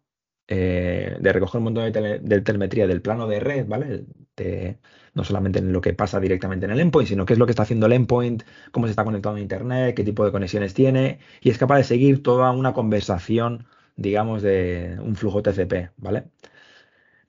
eh, 0.48 1.16
de 1.20 1.32
recoger 1.32 1.58
un 1.58 1.64
montón 1.64 1.92
de, 1.92 2.40
telemetría 2.42 2.86
del 2.86 3.02
plano 3.02 3.26
de 3.28 3.40
red, 3.40 3.66
¿vale? 3.66 4.06
no 5.14 5.24
solamente 5.24 5.58
en 5.58 5.72
lo 5.72 5.80
que 5.80 5.94
pasa 5.94 6.20
directamente 6.20 6.66
en 6.66 6.72
el 6.72 6.80
endpoint, 6.80 7.08
sino 7.08 7.26
qué 7.26 7.34
es 7.34 7.38
lo 7.38 7.46
que 7.46 7.52
está 7.52 7.62
haciendo 7.64 7.86
el 7.86 7.92
endpoint, 7.92 8.44
cómo 8.70 8.86
se 8.86 8.90
está 8.90 9.04
conectando 9.04 9.38
a 9.38 9.40
Internet, 9.42 9.94
qué 9.94 10.04
tipo 10.04 10.24
de 10.24 10.32
conexiones 10.32 10.74
tiene, 10.74 11.18
y 11.40 11.50
es 11.50 11.58
capaz 11.58 11.78
de 11.78 11.84
seguir 11.84 12.22
toda 12.22 12.50
una 12.52 12.72
conversación, 12.72 13.66
digamos, 13.96 14.42
de 14.42 14.98
un 15.02 15.16
flujo 15.16 15.42
TCP, 15.42 15.90
¿vale? 15.96 16.24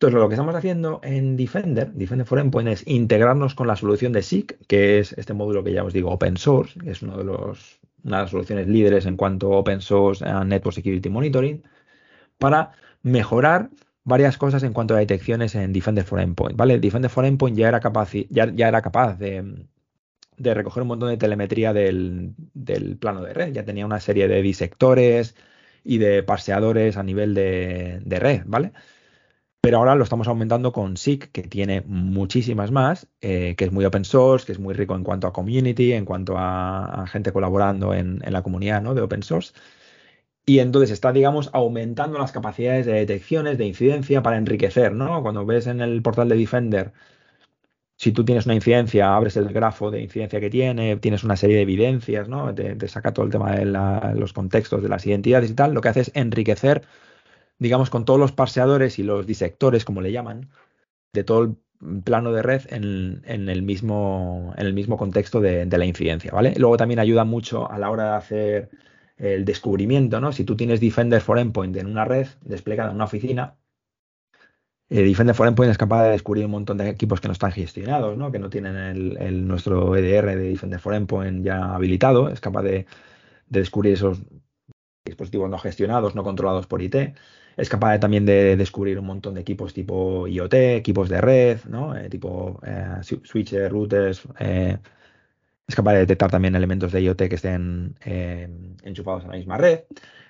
Entonces, 0.04 0.20
lo 0.20 0.28
que 0.28 0.36
estamos 0.36 0.54
haciendo 0.54 1.00
en 1.02 1.38
Defender, 1.38 1.94
Defender 1.94 2.28
for 2.28 2.38
Endpoint, 2.38 2.68
es 2.68 2.86
integrarnos 2.86 3.56
con 3.56 3.68
la 3.68 3.78
solución 3.78 4.12
de 4.12 4.22
SIG, 4.22 4.58
que 4.68 5.00
es 5.00 5.14
este 5.14 5.34
módulo 5.34 5.64
que 5.64 5.72
ya 5.72 5.82
os 5.86 5.94
digo 5.94 6.12
open 6.12 6.36
source, 6.36 6.78
que 6.78 6.92
es 6.92 7.02
uno 7.02 7.18
de 7.18 7.24
los, 7.24 7.80
una 8.04 8.18
de 8.18 8.24
las 8.24 8.32
soluciones 8.32 8.68
líderes 8.68 9.06
en 9.06 9.16
cuanto 9.16 9.54
a 9.54 9.60
open 9.60 9.80
source 9.80 10.26
Network 10.26 10.76
Security 10.76 11.08
Monitoring, 11.08 11.64
para 12.38 12.74
mejorar 13.02 13.70
varias 14.04 14.38
cosas 14.38 14.64
en 14.64 14.74
cuanto 14.74 14.94
a 14.94 15.00
detecciones 15.00 15.56
en 15.56 15.72
Defender 15.72 16.04
for 16.04 16.20
Endpoint. 16.20 16.58
¿vale? 16.58 16.80
Defender 16.80 17.10
for 17.10 17.24
Endpoint 17.24 17.56
ya 17.58 17.70
era 17.70 17.80
capaz, 17.80 18.12
de, 18.12 19.66
recoger 20.38 20.82
un 20.82 20.90
montón 20.90 21.12
de 21.12 21.18
telemetría 21.18 21.72
del, 21.72 22.36
plano 23.00 23.22
de 23.22 23.34
red, 23.34 23.54
ya 23.54 23.64
tenía 23.64 23.86
una 23.86 24.02
serie 24.02 24.28
de 24.28 24.42
disectores 24.42 25.34
y 25.82 25.98
de 25.98 26.24
parseadores 26.24 26.98
a 26.98 27.04
nivel 27.04 27.34
de, 27.34 28.02
de 28.04 28.20
red, 28.20 28.42
¿vale? 28.46 28.74
Pero 29.66 29.78
ahora 29.78 29.96
lo 29.96 30.04
estamos 30.04 30.28
aumentando 30.28 30.74
con 30.74 30.98
SIG, 30.98 31.32
que 31.32 31.44
tiene 31.44 31.84
muchísimas 31.88 32.70
más, 32.72 33.08
eh, 33.22 33.56
que 33.58 33.64
es 33.64 33.72
muy 33.72 33.86
open 33.86 34.04
source, 34.04 34.46
que 34.46 34.52
es 34.52 34.60
muy 34.60 34.74
rico 34.74 34.94
en 34.94 35.06
cuanto 35.06 35.26
a 35.26 35.32
community, 35.32 35.94
en 35.94 36.04
cuanto 36.04 36.36
a, 36.38 37.06
gente 37.08 37.32
colaborando 37.32 37.94
en, 37.94 38.20
la 38.28 38.42
comunidad 38.44 38.82
¿no? 38.82 38.94
de 38.94 39.02
open 39.02 39.24
source. 39.24 39.54
Y 40.46 40.60
entonces 40.60 40.92
está, 40.92 41.14
digamos, 41.14 41.50
aumentando 41.54 42.20
las 42.20 42.34
capacidades 42.34 42.86
de 42.86 42.92
detecciones, 42.92 43.58
de 43.58 43.66
incidencia 43.66 44.22
para 44.22 44.38
enriquecer, 44.38 44.92
¿no? 44.94 45.22
Cuando 45.22 45.46
ves 45.46 45.68
en 45.68 45.80
el 45.80 46.02
portal 46.02 46.28
de 46.28 46.36
Defender, 46.36 46.92
si 47.96 48.12
tú 48.12 48.26
tienes 48.26 48.46
una 48.46 48.56
incidencia, 48.56 49.16
abres 49.16 49.38
el 49.38 49.48
grafo 49.54 49.92
de 49.92 50.02
incidencia 50.02 50.42
que 50.42 50.50
tiene, 50.50 50.98
tienes 50.98 51.24
una 51.24 51.38
serie 51.38 51.56
de 51.56 51.62
evidencias, 51.62 52.28
¿no? 52.28 52.54
Te, 52.54 52.88
saca 52.90 53.14
todo 53.14 53.26
el 53.26 53.32
tema 53.32 53.56
de 53.56 53.66
los 53.66 54.34
contextos 54.34 54.84
de 54.84 54.90
las 54.90 55.06
identidades 55.08 55.52
y 55.52 55.54
tal, 55.54 55.74
lo 55.74 55.80
que 55.80 55.88
hace 55.88 56.02
es 56.02 56.12
enriquecer 56.16 56.84
digamos, 57.60 57.90
con 57.90 58.06
todos 58.06 58.20
los 58.20 58.32
parseadores 58.32 59.00
y 59.00 59.04
los 59.04 59.26
disectores, 59.28 59.86
como 59.86 60.02
le 60.02 60.12
llaman, 60.12 60.50
de 61.14 61.24
todo 61.24 61.44
el 61.44 61.56
plano 62.04 62.32
de 62.32 62.42
red 62.42 62.62
en, 62.70 63.50
el, 63.50 63.62
mismo, 63.62 64.54
en 64.58 64.66
el 64.66 64.74
mismo 64.74 64.98
contexto 64.98 65.42
de, 65.42 65.66
la 65.66 65.86
incidencia, 65.86 66.32
¿vale? 66.32 66.54
Luego 66.58 66.78
también 66.78 67.00
ayuda 67.00 67.24
mucho 67.26 67.70
a 67.70 67.78
la 67.78 67.90
hora 67.90 68.12
de 68.12 68.18
hacer 68.18 68.70
el 69.18 69.46
descubrimiento, 69.46 70.20
¿no? 70.20 70.32
Si 70.32 70.44
tú 70.44 70.56
tienes 70.56 70.80
Defender 70.80 71.22
for 71.22 71.40
Endpoint 71.40 71.76
en 71.78 71.88
una 71.88 72.06
red 72.06 72.28
desplegada 72.42 72.90
en 72.90 72.96
una 72.96 73.06
oficina, 73.06 73.56
eh, 74.90 75.04
Defender 75.04 75.36
for 75.36 75.48
Endpoint 75.48 75.72
es 75.72 75.78
capaz 75.78 76.04
de 76.04 76.12
descubrir 76.12 76.46
un 76.46 76.52
montón 76.52 76.78
de 76.78 76.90
equipos 76.90 77.20
que 77.20 77.28
no 77.28 77.34
están 77.34 77.52
gestionados, 77.52 78.18
¿no? 78.18 78.32
Que 78.32 78.40
no 78.40 78.50
tienen 78.50 78.76
el, 78.76 79.48
nuestro 79.48 79.96
EDR 79.96 80.36
de 80.36 80.50
Defender 80.50 80.80
for 80.80 80.94
Endpoint 80.94 81.44
ya 81.46 81.76
habilitado, 81.76 82.30
es 82.30 82.40
capaz 82.40 82.64
de, 82.64 82.86
de 83.50 83.60
descubrir 83.60 83.94
esos 83.94 84.22
dispositivos 85.06 85.50
no 85.50 85.58
gestionados, 85.58 86.16
no 86.16 86.24
controlados 86.24 86.68
por 86.68 86.82
IT 86.82 86.96
es 87.58 87.70
capaz 87.70 88.00
también 88.00 88.26
de 88.26 88.56
descubrir 88.58 89.00
un 89.00 89.06
montón 89.06 89.36
de 89.36 89.42
equipos 89.42 89.74
tipo 89.74 90.28
IoT, 90.28 90.54
equipos 90.54 91.10
de 91.10 91.22
red, 91.22 91.60
¿no? 91.70 91.96
Eh, 91.96 92.10
tipo 92.10 92.60
eh, 92.66 92.98
switches, 93.02 93.72
routers. 93.72 94.24
Eh, 94.40 94.78
es 95.68 95.76
capaz 95.76 95.94
de 95.94 96.00
detectar 96.00 96.32
también 96.32 96.56
elementos 96.56 96.92
de 96.92 97.02
IoT 97.02 97.30
que 97.30 97.36
estén 97.36 97.96
enchufados 98.84 99.24
a 99.26 99.28
la 99.28 99.36
misma 99.36 99.58
red. 99.58 99.82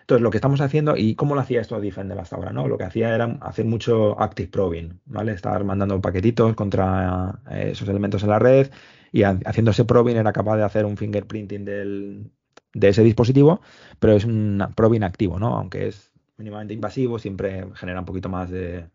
Entonces, 0.02 0.22
lo 0.22 0.30
que 0.30 0.38
estamos 0.38 0.60
haciendo, 0.62 0.98
y 0.98 1.16
cómo 1.16 1.34
lo 1.34 1.42
hacía 1.42 1.62
esto 1.62 1.80
Defender 1.80 2.20
hasta 2.20 2.36
ahora, 2.36 2.52
¿no? 2.52 2.68
Lo 2.68 2.78
que 2.78 2.84
hacía 2.84 3.16
era 3.16 3.38
hacer 3.42 3.66
mucho 3.66 4.20
active 4.22 4.50
probing, 4.50 5.00
¿vale? 5.06 5.32
Estar 5.32 5.64
mandando 5.64 6.02
paquetitos 6.02 6.56
contra 6.56 7.40
esos 7.50 7.88
elementos 7.88 8.22
en 8.24 8.30
la 8.30 8.40
red 8.40 8.70
y 9.14 9.24
haciendo 9.24 9.72
ese 9.72 9.86
probing 9.86 10.18
era 10.18 10.34
capaz 10.34 10.58
de 10.58 10.64
hacer 10.64 10.86
un 10.86 10.98
fingerprinting 10.98 11.64
de 11.66 12.88
ese 12.90 13.04
dispositivo, 13.04 13.62
pero 14.00 14.14
es 14.14 14.26
un 14.26 14.64
probing 14.76 15.04
activo, 15.04 15.40
¿no? 15.40 15.58
Aunque 15.58 15.88
es 15.88 16.13
mínimamente 16.38 16.74
invasivo, 16.74 17.20
siempre 17.20 17.66
genera 17.76 18.00
un 18.00 18.06
poquito 18.06 18.30
más 18.30 18.50
de, 18.50 18.90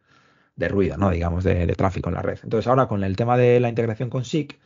ruido, 0.56 0.96
¿no? 0.96 1.10
Digamos, 1.10 1.44
de, 1.44 1.66
tráfico 1.74 2.08
en 2.08 2.16
la 2.16 2.22
red. 2.22 2.38
Entonces, 2.42 2.66
ahora 2.66 2.88
con 2.88 3.04
el 3.04 3.16
tema 3.16 3.36
de 3.36 3.60
la 3.60 3.68
integración 3.68 4.10
con 4.10 4.24
SIG, 4.24 4.58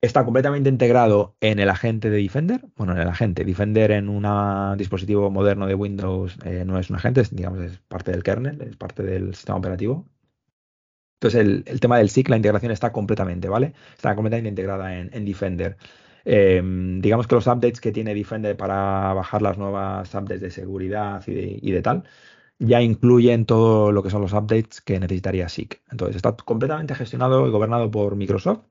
está 0.00 0.24
completamente 0.24 0.68
integrado 0.68 1.36
en 1.40 1.58
el 1.58 1.68
agente 1.70 2.10
de 2.10 2.18
Defender. 2.22 2.64
Bueno, 2.76 2.92
en 2.94 3.00
el 3.00 3.08
agente. 3.08 3.44
Defender 3.44 3.90
en 3.92 4.08
un 4.08 4.24
dispositivo 4.78 5.30
moderno 5.30 5.66
de 5.66 5.74
Windows 5.74 6.36
eh, 6.44 6.64
no 6.66 6.78
es 6.78 6.90
un 6.90 6.96
agente, 6.96 7.22
digamos, 7.30 7.60
es 7.60 7.78
parte 7.88 8.12
del 8.12 8.22
kernel, 8.22 8.60
es 8.62 8.76
parte 8.76 9.02
del 9.02 9.34
sistema 9.34 9.58
operativo. 9.58 10.06
Entonces 11.20 11.64
el, 11.66 11.80
tema 11.80 11.98
del 11.98 12.10
SIG, 12.10 12.28
la 12.28 12.36
integración 12.36 12.72
está 12.72 12.92
completamente, 12.92 13.48
¿vale? 13.48 13.72
Está 13.94 14.14
completamente 14.14 14.50
integrada 14.50 14.98
en, 14.98 15.24
Defender. 15.24 15.76
Em, 16.28 17.00
digamos 17.00 17.28
que 17.28 17.36
los 17.36 17.46
updates 17.46 17.80
que 17.80 17.92
tiene 17.92 18.12
Defender 18.12 18.56
para 18.56 19.14
bajar 19.14 19.42
las 19.42 19.58
nuevas 19.58 20.12
updates 20.12 20.40
de 20.40 20.50
seguridad 20.50 21.22
y 21.26 21.70
de, 21.70 21.82
tal, 21.82 22.02
ya 22.58 22.82
incluyen 22.82 23.46
todo 23.46 23.92
lo 23.92 24.02
que 24.02 24.10
son 24.10 24.22
los 24.22 24.32
updates 24.32 24.80
que 24.80 24.98
necesitaría 24.98 25.48
SIG. 25.48 25.80
Entonces 25.90 26.16
está 26.16 26.36
completamente 26.36 26.94
gestionado 26.96 27.46
y 27.46 27.50
gobernado 27.50 27.90
por 27.90 28.16
Microsoft. 28.16 28.64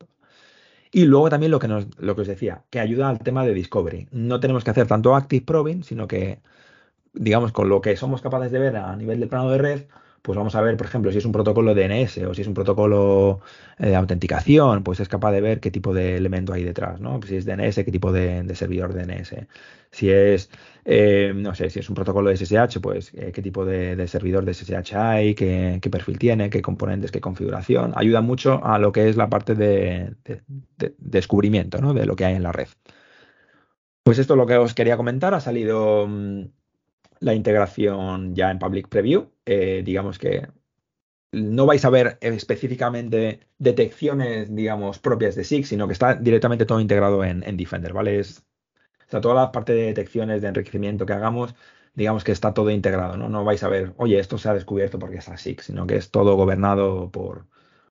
Y 0.92 1.06
luego 1.06 1.30
también 1.30 1.52
lo 1.52 1.60
que, 1.60 1.68
nos, 1.68 1.88
lo 2.00 2.16
que 2.16 2.22
os 2.22 2.28
decía, 2.28 2.64
que 2.70 2.80
ayuda 2.80 3.10
al 3.10 3.20
tema 3.20 3.46
de 3.46 3.54
Discovery. 3.54 4.08
No 4.12 4.40
tenemos 4.40 4.64
que 4.64 4.72
hacer 4.72 4.88
tanto 4.88 5.16
Active 5.16 5.46
Probing, 5.46 5.84
sino 5.84 6.08
que, 6.08 6.42
digamos, 7.14 7.52
con 7.54 7.70
lo 7.70 7.82
que 7.82 7.98
somos 7.98 8.22
capaces 8.22 8.52
de 8.52 8.60
ver 8.60 8.78
a 8.78 8.96
nivel 8.96 9.20
del 9.20 9.30
plano 9.30 9.52
de 9.52 9.58
red, 9.60 9.86
pues 10.26 10.36
vamos 10.36 10.56
a 10.56 10.62
ver, 10.62 10.76
por 10.76 10.88
ejemplo, 10.88 11.12
si 11.12 11.20
es 11.20 11.26
un 11.26 11.32
protocolo 11.32 11.76
DNS 11.76 12.18
o 12.26 12.34
si 12.34 12.42
es 12.42 12.48
un 12.48 12.56
protocolo 12.56 13.42
eh, 13.78 13.90
de 13.90 13.96
autenticación, 13.96 14.84
pues 14.84 15.00
es 15.00 15.08
capaz 15.08 15.32
de 15.32 15.40
ver 15.40 15.60
qué 15.60 15.70
tipo 15.70 15.94
de 15.94 16.18
elemento 16.18 16.52
hay 16.52 16.64
detrás, 16.64 17.00
¿no? 17.00 17.20
si 17.22 17.36
es 17.36 17.46
DNS, 17.46 17.76
qué 17.76 17.92
tipo 17.92 18.12
de, 18.12 18.44
servidor 18.56 18.96
DNS. 18.96 19.36
Si 19.92 20.10
es, 20.10 20.50
eh, 20.84 21.32
no 21.36 21.54
sé, 21.54 21.70
si 21.70 21.80
es 21.80 21.90
un 21.90 21.96
protocolo 21.96 22.32
de 22.32 22.38
SSH, 22.38 22.80
pues 22.82 23.14
eh, 23.14 23.32
qué 23.32 23.44
tipo 23.44 23.66
de, 23.66 24.08
servidor 24.08 24.46
de 24.46 24.56
SSH 24.56 24.96
hay, 24.96 25.36
qué, 25.36 25.80
perfil 25.92 26.18
tiene, 26.18 26.50
qué 26.50 26.64
componentes, 26.64 27.12
qué 27.12 27.22
configuración. 27.22 27.94
Ayuda 27.96 28.22
mucho 28.22 28.66
a 28.66 28.80
lo 28.80 28.92
que 28.92 29.08
es 29.10 29.18
la 29.18 29.30
parte 29.30 29.54
de, 29.54 30.16
descubrimiento, 30.98 31.80
¿no? 31.82 31.94
De 31.94 32.08
lo 32.08 32.16
que 32.16 32.26
hay 32.26 32.36
en 32.36 32.44
la 32.44 32.52
red. 32.52 32.68
Pues 34.04 34.18
esto 34.18 34.34
es 34.34 34.38
lo 34.38 34.48
que 34.48 34.58
os 34.58 34.74
quería 34.74 34.98
comentar. 34.98 35.36
Ha 35.36 35.40
salido 35.40 36.08
mm, 36.08 36.46
la 37.20 37.34
integración 37.34 38.36
ya 38.36 38.52
en 38.52 38.60
Public 38.60 38.88
Preview. 38.90 39.30
Digamos 39.46 40.18
que 40.20 40.48
no 41.36 41.66
vais 41.66 41.84
a 41.84 41.90
ver 41.90 42.18
específicamente 42.22 43.42
detecciones, 43.58 44.54
digamos, 44.56 45.00
propias 45.00 45.36
de 45.36 45.44
SIG, 45.44 45.66
sino 45.66 45.88
que 45.88 45.94
está 45.94 46.16
directamente 46.16 46.66
todo 46.66 46.80
integrado 46.80 47.24
en, 47.24 47.58
Defender, 47.58 47.94
¿vale? 47.94 48.20
Es, 48.20 48.46
o 49.08 49.10
sea, 49.10 49.22
toda 49.22 49.36
la 49.36 49.52
parte 49.52 49.74
de 49.74 49.84
detecciones, 49.84 50.42
de 50.42 50.48
enriquecimiento 50.48 51.06
que 51.06 51.14
hagamos, 51.14 51.56
digamos 51.94 52.24
que 52.24 52.32
está 52.32 52.54
todo 52.54 52.70
integrado, 52.70 53.18
¿no? 53.18 53.30
No 53.30 53.44
vais 53.44 53.64
a 53.64 53.70
ver, 53.70 53.94
oye, 53.98 54.20
esto 54.20 54.38
se 54.38 54.50
ha 54.50 54.54
descubierto 54.54 54.98
porque 54.98 55.18
es 55.18 55.26
SIG, 55.26 55.62
sino 55.62 55.86
que 55.88 55.98
es 55.98 56.10
todo 56.12 56.36
gobernado 56.36 57.12
por, 57.12 57.48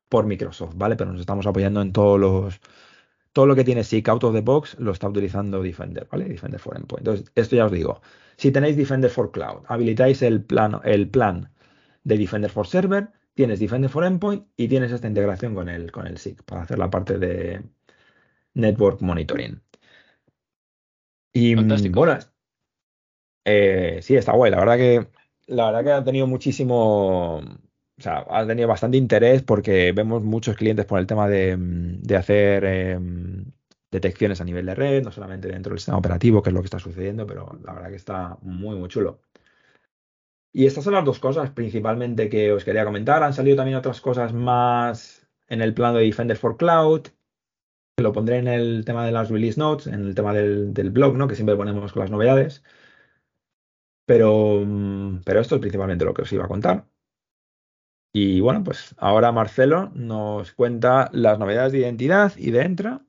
por 0.09 0.27
Microsoft, 0.27 0.75
¿vale? 0.77 0.97
Pero 0.97 1.13
nos 1.13 1.21
estamos 1.21 1.47
apoyando 1.47 1.83
en 1.83 1.93
todos 1.93 2.19
los, 2.19 2.61
todo 3.35 3.47
lo 3.47 3.55
que 3.55 3.65
tiene 3.65 3.85
SIG 3.85 4.09
out 4.09 4.25
of 4.25 4.35
the 4.35 4.41
box 4.41 4.77
lo 4.79 4.93
está 4.93 5.09
utilizando 5.09 5.63
Defender, 5.63 6.09
¿vale? 6.11 6.25
Defender 6.25 6.59
for 6.59 6.77
Endpoint. 6.77 7.01
Entonces, 7.01 7.31
esto 7.35 7.57
ya 7.57 7.67
os 7.67 7.73
digo, 7.73 8.01
si 8.37 8.51
tenéis 8.51 8.77
Defender 8.79 9.11
for 9.11 9.31
Cloud, 9.31 9.65
habilitáis 9.67 10.23
el 10.23 10.43
plan, 10.43 10.81
el 10.85 11.11
plan 11.11 11.51
de 12.05 12.17
Defender 12.17 12.51
for 12.51 12.67
Server, 12.67 13.11
tienes 13.35 13.61
Defender 13.61 13.91
for 13.91 14.05
Endpoint 14.05 14.47
y 14.57 14.69
tienes 14.69 14.93
esta 14.93 15.09
integración 15.09 15.55
con 15.55 15.69
el, 15.69 15.93
con 15.93 16.07
el 16.07 16.17
SIG 16.17 16.43
para 16.45 16.63
hacer 16.63 16.79
la 16.79 16.89
parte 16.89 17.19
de 17.19 17.63
Network 18.55 19.03
Monitoring. 19.03 19.61
Y 21.33 21.55
bueno, 21.57 22.19
eh, 23.45 23.99
sí, 24.01 24.17
está 24.17 24.33
guay. 24.33 24.53
La 24.53 24.59
verdad 24.59 24.77
que 24.77 25.09
la 25.47 25.67
verdad 25.67 25.85
que 25.85 25.93
ha 25.93 26.05
tenido 26.05 26.27
muchísimo, 26.27 27.43
sea, 28.05 28.27
ha 28.29 28.47
tenido 28.47 28.69
bastante 28.69 28.97
interés 28.99 29.43
porque 29.43 29.93
vemos 29.93 30.23
muchos 30.23 30.57
clientes 30.57 30.87
por 30.87 30.99
el 31.01 31.07
tema 31.07 31.29
de, 31.29 31.59
hacer 32.17 32.65
em, 32.65 33.45
detecciones 33.91 34.41
a 34.41 34.45
nivel 34.45 34.67
de 34.67 34.75
red, 34.75 35.03
no 35.03 35.13
solamente 35.13 35.49
dentro 35.49 35.71
del 35.71 35.79
sistema 35.79 35.99
operativo, 35.99 36.43
que 36.43 36.51
es 36.51 36.55
lo 36.55 36.61
que 36.61 36.67
está 36.67 36.79
sucediendo, 36.79 37.27
pero 37.27 37.59
la 37.65 37.75
verdad 37.75 37.91
que 37.91 37.97
está 37.97 38.39
muy, 38.43 38.77
muy 38.77 38.89
chulo. 38.89 39.21
Y 40.53 40.67
estas 40.67 40.85
son 40.85 40.95
las 40.95 41.05
dos 41.05 41.19
cosas 41.19 41.51
principalmente 41.51 42.29
que 42.29 42.53
os 42.53 42.65
quería 42.65 42.85
comentar. 42.85 43.23
Han 43.23 43.35
salido 43.35 43.57
también 43.57 43.77
otras 43.77 44.01
cosas 44.01 44.33
más 44.33 45.27
en 45.49 45.61
el 45.63 45.75
plano 45.75 45.99
de 45.99 46.05
Defender 46.05 46.37
for 46.37 46.57
Cloud. 46.57 47.09
Lo 47.99 48.13
pondré 48.13 48.39
en 48.39 48.49
el 48.49 48.85
tema 48.85 49.05
de 49.05 49.13
las 49.13 49.31
release 49.31 49.59
notes, 49.59 49.89
en 49.89 49.95
el 50.07 50.15
tema 50.15 50.33
del, 50.33 50.73
blog, 50.93 51.17
¿no? 51.17 51.29
Que 51.29 51.35
siempre 51.35 51.57
ponemos 51.57 51.93
con 51.93 52.01
las 52.03 52.11
novedades. 52.11 52.63
Pero, 54.07 54.63
mm, 54.65 55.23
pero 55.25 55.41
esto 55.41 55.57
es 55.57 55.61
principalmente 55.61 56.05
lo 56.05 56.15
que 56.15 56.23
os 56.23 56.33
iba 56.33 56.45
a 56.45 56.49
contar. 56.49 56.87
Y 58.17 58.41
bueno, 58.41 58.63
pues 58.63 58.95
ahora 58.97 59.33
Marcelo 59.33 59.91
nos 59.93 60.53
cuenta 60.53 61.11
las 61.13 61.37
novedades 61.37 61.73
de 61.73 61.81
identidad 61.81 62.33
y 62.37 62.53
de 62.53 62.63
Entra 62.63 63.01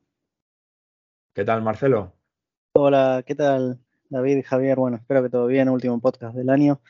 ¿Qué 1.36 1.46
tal, 1.46 1.62
Marcelo? 1.62 2.14
Hola, 2.74 3.24
¿qué 3.24 3.36
tal, 3.36 3.80
David 4.10 4.38
y 4.38 4.42
Javier? 4.42 4.77
Bueno, 4.77 4.98
espero 4.98 5.22
que 5.22 5.29
todo 5.29 5.46
bien, 5.46 5.70
último 5.70 6.00
podcast 6.00 6.36
del 6.36 6.50
año. 6.50 6.82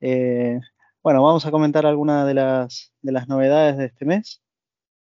Eh, 0.00 0.58
bueno, 1.02 1.22
vamos 1.22 1.44
a 1.44 1.50
comentar 1.50 1.84
algunas 1.84 2.26
de 2.26 2.32
las, 2.32 2.94
de 3.02 3.12
las 3.12 3.28
novedades 3.28 3.76
de 3.76 3.84
este 3.84 4.06
mes 4.06 4.42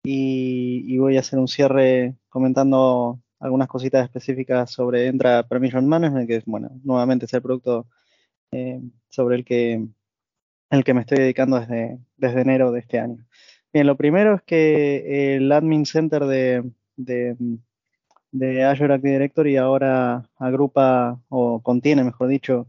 y, 0.03 0.99
voy 0.99 1.17
a 1.17 1.21
hacer 1.21 1.39
un 1.39 1.49
cierre 1.49 2.17
comentando 2.29 3.19
algunas 3.41 3.69
cositas 3.69 4.05
específicas 4.05 4.71
sobre 4.71 5.07
Entra 5.07 5.49
Permission 5.49 5.89
Management, 5.89 6.29
que 6.29 6.37
es, 6.37 6.45
bueno, 6.45 6.69
nuevamente 6.85 7.25
es 7.25 7.33
el 7.33 7.41
producto 7.41 7.87
eh, 8.51 8.83
sobre 9.09 9.37
el 9.37 9.45
que, 9.47 9.87
el 10.73 10.85
que 10.85 10.95
me 10.95 11.03
estoy 11.03 11.19
dedicando 11.19 11.61
desde, 11.61 11.99
desde 12.17 12.41
enero 12.41 12.73
de 12.73 12.81
este 12.81 12.99
año. 12.99 13.25
Bien, 13.73 13.87
lo 13.87 13.97
primero 13.97 14.35
es 14.35 14.43
que 14.43 15.37
el 15.37 15.51
Admin 15.53 15.87
Center 15.87 16.25
de 16.25 16.65
de 18.33 18.65
Azure 18.65 18.95
Active 18.95 19.13
Directory 19.13 19.57
ahora 19.57 20.29
agrupa 20.39 21.21
o 21.29 21.63
contiene, 21.63 22.03
mejor 22.03 22.29
dicho, 22.29 22.67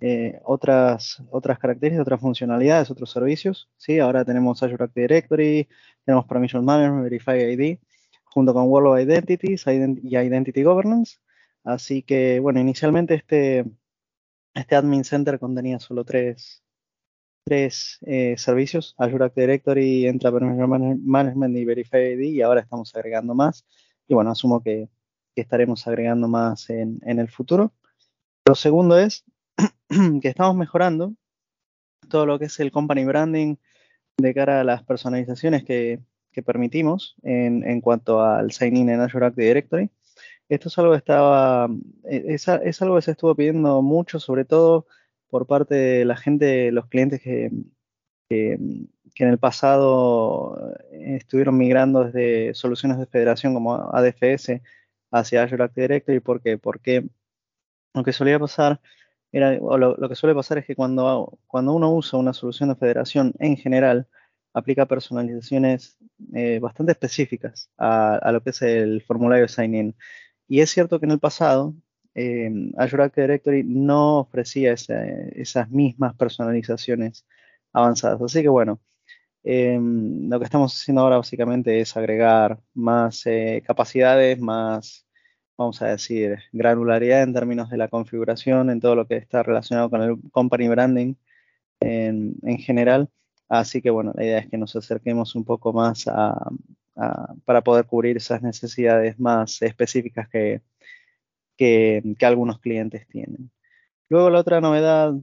eh, 0.00 0.40
otras, 0.44 1.22
otras 1.30 1.58
características, 1.58 2.02
otras 2.02 2.20
funcionalidades, 2.20 2.90
otros 2.90 3.10
servicios. 3.10 3.70
¿sí? 3.76 4.00
Ahora 4.00 4.24
tenemos 4.24 4.62
Azure 4.62 4.84
Active 4.84 5.06
Directory, 5.08 5.68
tenemos 6.04 6.26
Permission 6.26 6.64
Management, 6.64 7.04
Verify 7.04 7.40
ID, 7.52 7.78
junto 8.24 8.52
con 8.52 8.64
World 8.68 8.88
of 8.88 9.00
Identities 9.00 9.64
y 9.66 10.16
Identity 10.16 10.62
Governance. 10.62 11.18
Así 11.64 12.02
que, 12.02 12.40
bueno, 12.40 12.60
inicialmente 12.60 13.14
este, 13.14 13.64
este 14.54 14.76
Admin 14.76 15.04
Center 15.04 15.38
contenía 15.38 15.78
solo 15.78 16.04
tres, 16.04 16.62
tres 17.48 17.98
eh, 18.02 18.34
servicios, 18.36 18.94
Azure 18.98 19.24
Active 19.24 19.46
Directory, 19.46 20.18
Permission 20.20 21.00
Management 21.04 21.56
y 21.56 21.64
Verify 21.64 22.12
ID, 22.12 22.20
y 22.34 22.42
ahora 22.42 22.60
estamos 22.60 22.94
agregando 22.94 23.34
más 23.34 23.64
y 24.06 24.14
bueno, 24.14 24.30
asumo 24.30 24.62
que, 24.62 24.88
estaremos 25.34 25.86
agregando 25.86 26.26
más 26.26 26.68
en, 26.68 27.00
el 27.04 27.28
futuro. 27.28 27.72
Lo 28.44 28.56
segundo 28.56 28.98
es 28.98 29.24
que 30.20 30.28
estamos 30.28 30.56
mejorando 30.56 31.14
todo 32.08 32.26
lo 32.26 32.40
que 32.40 32.46
es 32.46 32.58
el 32.58 32.72
company 32.72 33.04
branding 33.04 33.54
de 34.16 34.34
cara 34.34 34.60
a 34.60 34.64
las 34.64 34.82
personalizaciones 34.82 35.62
que, 35.62 36.00
permitimos 36.44 37.16
en, 37.24 37.80
cuanto 37.80 38.22
al 38.22 38.52
sign-in 38.52 38.88
en 38.90 39.00
Azure 39.00 39.26
Active 39.26 39.46
Directory. 39.46 39.90
Esto 40.48 40.68
es 40.68 40.78
algo 40.78 40.92
que 40.92 40.98
estaba, 40.98 41.68
es, 42.04 42.48
algo 42.80 42.94
que 42.94 43.02
se 43.02 43.10
estuvo 43.10 43.34
pidiendo 43.34 43.82
mucho, 43.82 44.20
sobre 44.20 44.44
todo 44.44 44.86
por 45.30 45.46
parte 45.46 45.74
de 45.74 46.04
la 46.04 46.16
gente, 46.16 46.72
los 46.72 46.86
clientes 46.86 47.20
que, 47.20 47.50
que 49.18 49.24
en 49.24 49.30
el 49.30 49.38
pasado 49.38 50.76
eh, 50.92 51.16
estuvieron 51.16 51.58
migrando 51.58 52.04
desde 52.04 52.54
soluciones 52.54 52.98
de 52.98 53.06
federación 53.06 53.52
como 53.54 53.74
ADFS 53.74 54.60
hacia 55.10 55.42
Azure 55.42 55.64
Active 55.64 55.88
Directory. 55.88 56.20
¿Por 56.20 56.40
qué? 56.40 56.58
Porque 56.58 57.08
lo 57.94 58.04
que 58.04 58.12
solía 58.12 58.38
pasar 58.38 58.80
era, 59.32 59.58
o 59.60 59.76
lo, 59.76 60.08
que 60.08 60.14
suele 60.14 60.34
pasar 60.34 60.58
es 60.58 60.66
que 60.66 60.76
cuando, 60.76 61.38
cuando 61.46 61.72
uno 61.72 61.92
usa 61.92 62.18
una 62.18 62.32
solución 62.32 62.68
de 62.70 62.76
federación 62.76 63.34
en 63.40 63.56
general, 63.56 64.06
aplica 64.54 64.86
personalizaciones 64.86 65.98
eh, 66.34 66.58
bastante 66.60 66.92
específicas 66.92 67.70
a, 67.76 68.30
lo 68.32 68.42
que 68.42 68.50
es 68.50 68.62
el 68.62 69.02
formulario 69.02 69.48
sign-in. 69.48 69.96
Y 70.46 70.60
es 70.60 70.70
cierto 70.70 71.00
que 71.00 71.06
en 71.06 71.12
el 71.12 71.18
pasado 71.18 71.74
eh, 72.18 72.72
Azure 72.76 73.04
Active 73.04 73.26
Directory 73.26 73.64
no 73.64 74.20
ofrecía 74.20 74.72
esas 74.72 75.70
mismas 75.70 76.14
personalizaciones 76.14 77.26
avanzadas. 77.72 78.20
Así 78.22 78.42
que 78.42 78.48
bueno, 78.48 78.80
Em, 79.50 80.28
lo 80.28 80.38
que 80.38 80.44
estamos 80.44 80.74
haciendo 80.74 81.02
ahora 81.02 81.16
básicamente 81.16 81.80
es 81.80 81.96
agregar 81.96 82.60
más 82.74 83.24
eh, 83.26 83.62
capacidades, 83.66 84.38
más, 84.38 85.06
vamos 85.56 85.80
a 85.80 85.86
decir, 85.86 86.38
granularidad 86.52 87.22
en 87.22 87.32
términos 87.32 87.70
de 87.70 87.78
la 87.78 87.88
configuración, 87.88 88.68
en 88.70 88.80
todo 88.80 88.94
lo 88.94 89.06
que 89.06 89.16
está 89.16 89.42
relacionado 89.42 89.90
con 89.90 90.02
el 90.02 90.18
company 90.32 90.68
branding 90.68 91.14
en, 91.80 92.58
general. 92.58 93.10
Así 93.48 93.82
que 93.82 93.90
bueno, 93.90 94.12
la 94.16 94.24
idea 94.24 94.38
es 94.40 94.50
que 94.50 94.58
nos 94.58 94.76
acerquemos 94.76 95.34
un 95.34 95.44
poco 95.44 95.72
más 95.72 96.04
para 97.44 97.62
poder 97.62 97.86
cubrir 97.86 98.16
esas 98.16 98.42
necesidades 98.42 99.18
más 99.18 99.62
específicas 99.62 100.28
que, 100.28 100.62
que 101.58 102.16
algunos 102.22 102.60
clientes 102.60 103.06
tienen. 103.08 103.50
Luego 104.08 104.30
la 104.30 104.40
otra 104.40 104.60
novedad 104.60 105.14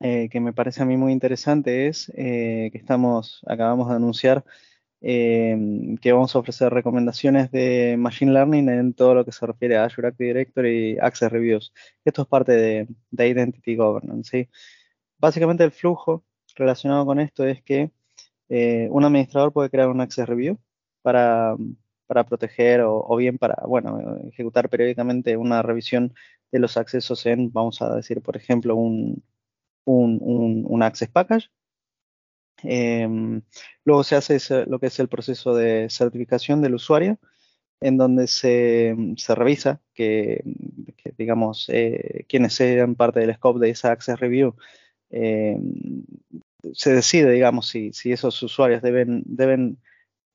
eh, 0.00 0.28
que 0.30 0.40
me 0.40 0.52
parece 0.52 0.82
a 0.82 0.86
mí 0.86 0.96
muy 0.96 1.12
interesante 1.12 1.88
es 1.88 2.12
eh, 2.14 2.68
que 2.70 2.78
estamos, 2.78 3.40
acabamos 3.46 3.88
de 3.88 3.96
anunciar 3.96 4.44
em, 5.00 5.96
que 5.98 6.12
vamos 6.12 6.34
a 6.36 6.38
ofrecer 6.40 6.72
recomendaciones 6.72 7.50
de 7.50 7.96
Machine 7.98 8.32
Learning 8.32 8.68
en 8.68 8.94
todo 8.94 9.14
lo 9.14 9.24
que 9.24 9.32
se 9.32 9.46
refiere 9.46 9.76
a 9.76 9.84
Azure 9.84 10.08
Active 10.08 10.28
Directory 10.28 10.92
y 10.92 10.98
Access 10.98 11.32
Reviews. 11.32 11.72
Esto 12.04 12.22
es 12.22 12.28
parte 12.28 12.52
de, 12.52 12.88
Identity 13.12 13.76
Governance. 13.76 14.50
Básicamente 15.18 15.64
el 15.64 15.72
flujo 15.72 16.24
relacionado 16.56 17.06
con 17.06 17.20
esto 17.20 17.44
es 17.46 17.62
que 17.62 17.90
eh, 18.48 18.88
un 18.90 19.04
administrador 19.04 19.52
puede 19.52 19.70
crear 19.70 19.88
un 19.88 20.00
access 20.00 20.28
review 20.28 20.58
para, 21.02 21.56
para 22.06 22.24
proteger 22.24 22.82
o, 22.84 23.16
bien 23.16 23.38
para, 23.38 23.56
bueno, 23.66 24.18
ejecutar 24.28 24.68
periódicamente 24.68 25.36
una 25.36 25.62
revisión 25.62 26.14
de 26.52 26.58
los 26.58 26.76
accesos 26.76 27.26
en, 27.26 27.52
vamos 27.52 27.82
a 27.82 27.94
decir, 27.94 28.22
por 28.22 28.36
ejemplo, 28.36 28.76
un, 28.76 29.22
un, 29.84 30.64
un, 30.66 30.82
access 30.82 31.08
package. 31.08 31.50
Em, 32.62 33.42
luego 33.84 34.02
se 34.04 34.16
hace 34.16 34.38
lo 34.66 34.78
que 34.78 34.86
es 34.86 34.98
el 34.98 35.08
proceso 35.08 35.54
de 35.54 35.88
certificación 35.90 36.62
del 36.62 36.74
usuario, 36.74 37.18
en 37.80 37.98
donde 37.98 38.26
se, 38.26 38.96
se 39.16 39.34
revisa 39.34 39.80
que, 39.94 40.42
digamos, 41.18 41.68
eh, 41.68 42.24
quienes 42.28 42.54
sean 42.54 42.94
parte 42.94 43.20
del 43.20 43.34
scope 43.34 43.60
de 43.60 43.70
esa 43.70 43.92
access 43.92 44.18
review 44.18 44.56
em, 45.10 46.04
se 46.74 46.94
decide, 46.94 47.30
digamos, 47.32 47.68
si, 47.68 47.92
si 47.92 48.12
esos 48.12 48.42
usuarios 48.42 48.82
deben, 48.82 49.22
deben 49.26 49.78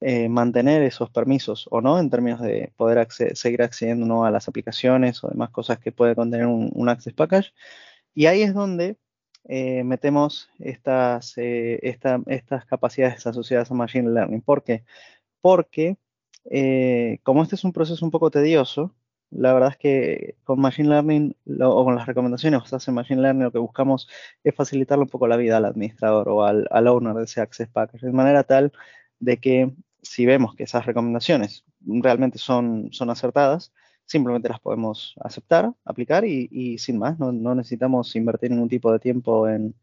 eh, 0.02 0.30
mantener 0.30 0.84
esos 0.84 1.10
permisos 1.10 1.68
o 1.72 1.82
no, 1.82 2.00
en 2.00 2.10
términos 2.10 2.42
de 2.42 2.74
poder 2.78 3.08
seguir 3.36 3.62
accediendo 3.62 4.06
¿no? 4.06 4.26
a 4.26 4.32
las 4.32 4.48
aplicaciones 4.48 5.24
o 5.24 5.30
demás 5.30 5.52
cosas 5.52 5.80
que 5.80 5.92
puede 5.92 6.16
contener 6.16 6.48
un, 6.48 6.90
Access 6.90 7.14
Package. 7.14 7.54
Y 8.14 8.26
ahí 8.26 8.42
es 8.42 8.54
donde 8.54 8.98
eh, 9.46 9.84
metemos 9.84 10.50
estas, 10.60 11.38
eh, 11.38 11.80
estas 11.84 12.66
capacidades 12.66 13.26
asociadas 13.28 13.72
a 13.72 13.76
Machine 13.76 14.10
Learning. 14.12 14.42
¿Por 14.42 14.64
qué? 14.64 14.84
Porque 15.42 15.98
como 17.24 17.44
este 17.44 17.56
es 17.56 17.64
un 17.64 17.74
proceso 17.74 18.04
un 18.06 18.12
poco 18.12 18.32
tedioso, 18.32 18.96
la 19.32 19.54
verdad 19.54 19.70
es 19.72 19.78
que 19.78 20.36
con 20.44 20.60
Machine 20.60 20.90
Learning 20.90 21.36
o 21.62 21.86
con 21.86 21.96
las 21.96 22.06
recomendaciones 22.06 22.64
que 22.64 22.76
hace 22.76 22.92
Machine 22.92 23.22
Learning 23.22 23.44
lo 23.44 23.52
que 23.52 23.60
buscamos 23.60 24.08
es 24.44 24.54
facilitarle 24.54 25.04
un 25.04 25.10
poco 25.10 25.28
la 25.28 25.38
vida 25.38 25.58
al 25.58 25.66
administrador 25.66 26.30
o 26.30 26.44
al, 26.44 26.68
owner 26.88 27.16
de 27.16 27.24
ese 27.24 27.42
Access 27.42 27.70
Package, 27.70 28.06
de 28.06 28.12
manera 28.12 28.44
tal 28.44 28.74
de 29.20 29.38
que 29.40 29.74
si 30.02 30.26
vemos 30.26 30.56
que 30.56 30.64
esas 30.64 30.86
recomendaciones 30.86 31.64
realmente 31.86 32.38
son, 32.38 32.90
son 32.92 33.10
acertadas, 33.10 33.72
simplemente 34.06 34.50
las 34.50 34.60
podemos 34.60 35.16
aceptar, 35.22 35.72
aplicar 35.86 36.26
y, 36.26 36.78
sin 36.78 36.98
más, 36.98 37.18
no, 37.20 37.56
necesitamos 37.56 38.16
invertir 38.16 38.52
ningún 38.52 38.70
tipo 38.70 38.92
de 38.92 39.00
tiempo 39.00 39.48
en, 39.48 39.74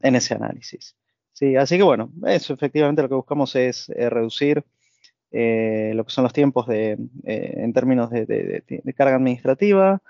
ese 0.00 0.34
análisis. 0.34 0.96
Sí, 1.32 1.56
así 1.56 1.76
que 1.76 1.84
bueno, 1.84 2.10
eso 2.26 2.54
efectivamente 2.54 3.02
lo 3.02 3.08
que 3.08 3.14
buscamos 3.14 3.54
es 3.54 3.88
eh, 3.90 4.10
reducir 4.10 4.64
eh, 5.30 5.92
lo 5.94 6.04
que 6.04 6.10
son 6.10 6.24
los 6.24 6.32
tiempos 6.32 6.66
de, 6.66 6.98
eh, 7.24 7.54
en 7.56 7.72
términos 7.72 8.10
de, 8.10 8.64
carga 8.96 9.16
administrativa, 9.16 10.02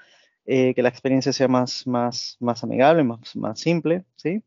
que 0.46 0.74
la 0.78 0.88
experiencia 0.88 1.30
sea 1.30 1.46
más, 1.46 1.86
más, 1.86 2.38
más 2.40 2.64
amigable, 2.64 3.04
más, 3.04 3.36
más 3.36 3.60
simple, 3.60 4.04
¿sí? 4.16 4.42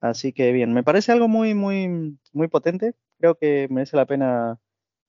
Así 0.00 0.32
que 0.32 0.52
bien, 0.52 0.72
me 0.72 0.82
parece 0.82 1.12
algo 1.12 1.28
muy, 1.28 1.54
muy, 1.54 2.18
muy 2.32 2.48
potente. 2.48 2.94
Creo 3.18 3.36
que 3.36 3.68
merece 3.70 3.96
la 3.96 4.06
pena, 4.06 4.58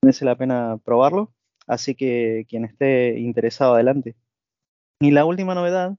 merece 0.02 0.26
la 0.26 0.36
pena 0.38 0.78
probarlo. 0.84 1.34
Así 1.68 1.96
que 1.96 2.46
quien 2.50 2.66
esté 2.66 3.20
interesado, 3.20 3.76
adelante. 3.76 4.16
Y 5.00 5.12
la 5.12 5.26
última 5.26 5.56
novedad 5.56 5.96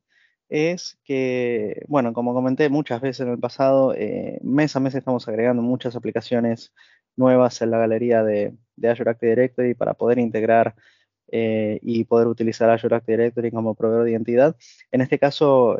es 0.48 0.98
que, 1.04 1.82
bueno, 1.88 2.12
como 2.12 2.34
comenté 2.34 2.68
muchas 2.68 3.00
veces 3.00 3.20
en 3.26 3.32
el 3.32 3.38
pasado, 3.38 3.94
mes 4.42 4.76
a 4.76 4.80
mes 4.80 4.94
estamos 4.94 5.26
agregando 5.28 5.62
muchas 5.62 5.96
aplicaciones 5.96 6.72
nuevas 7.16 7.62
en 7.62 7.70
la 7.70 7.78
galería 7.78 8.22
de, 8.22 8.54
Azure 8.84 9.10
Active 9.10 9.30
Directory 9.30 9.74
para 9.74 9.94
poder 9.94 10.18
integrar 10.18 10.74
eh, 11.34 11.78
y 11.82 12.04
poder 12.04 12.26
utilizar 12.26 12.68
Azure 12.68 12.96
Active 12.96 13.16
Directory 13.16 13.50
como 13.50 13.74
proveedor 13.74 14.04
de 14.04 14.10
identidad. 14.10 14.56
En 14.90 15.00
este 15.00 15.18
caso, 15.18 15.78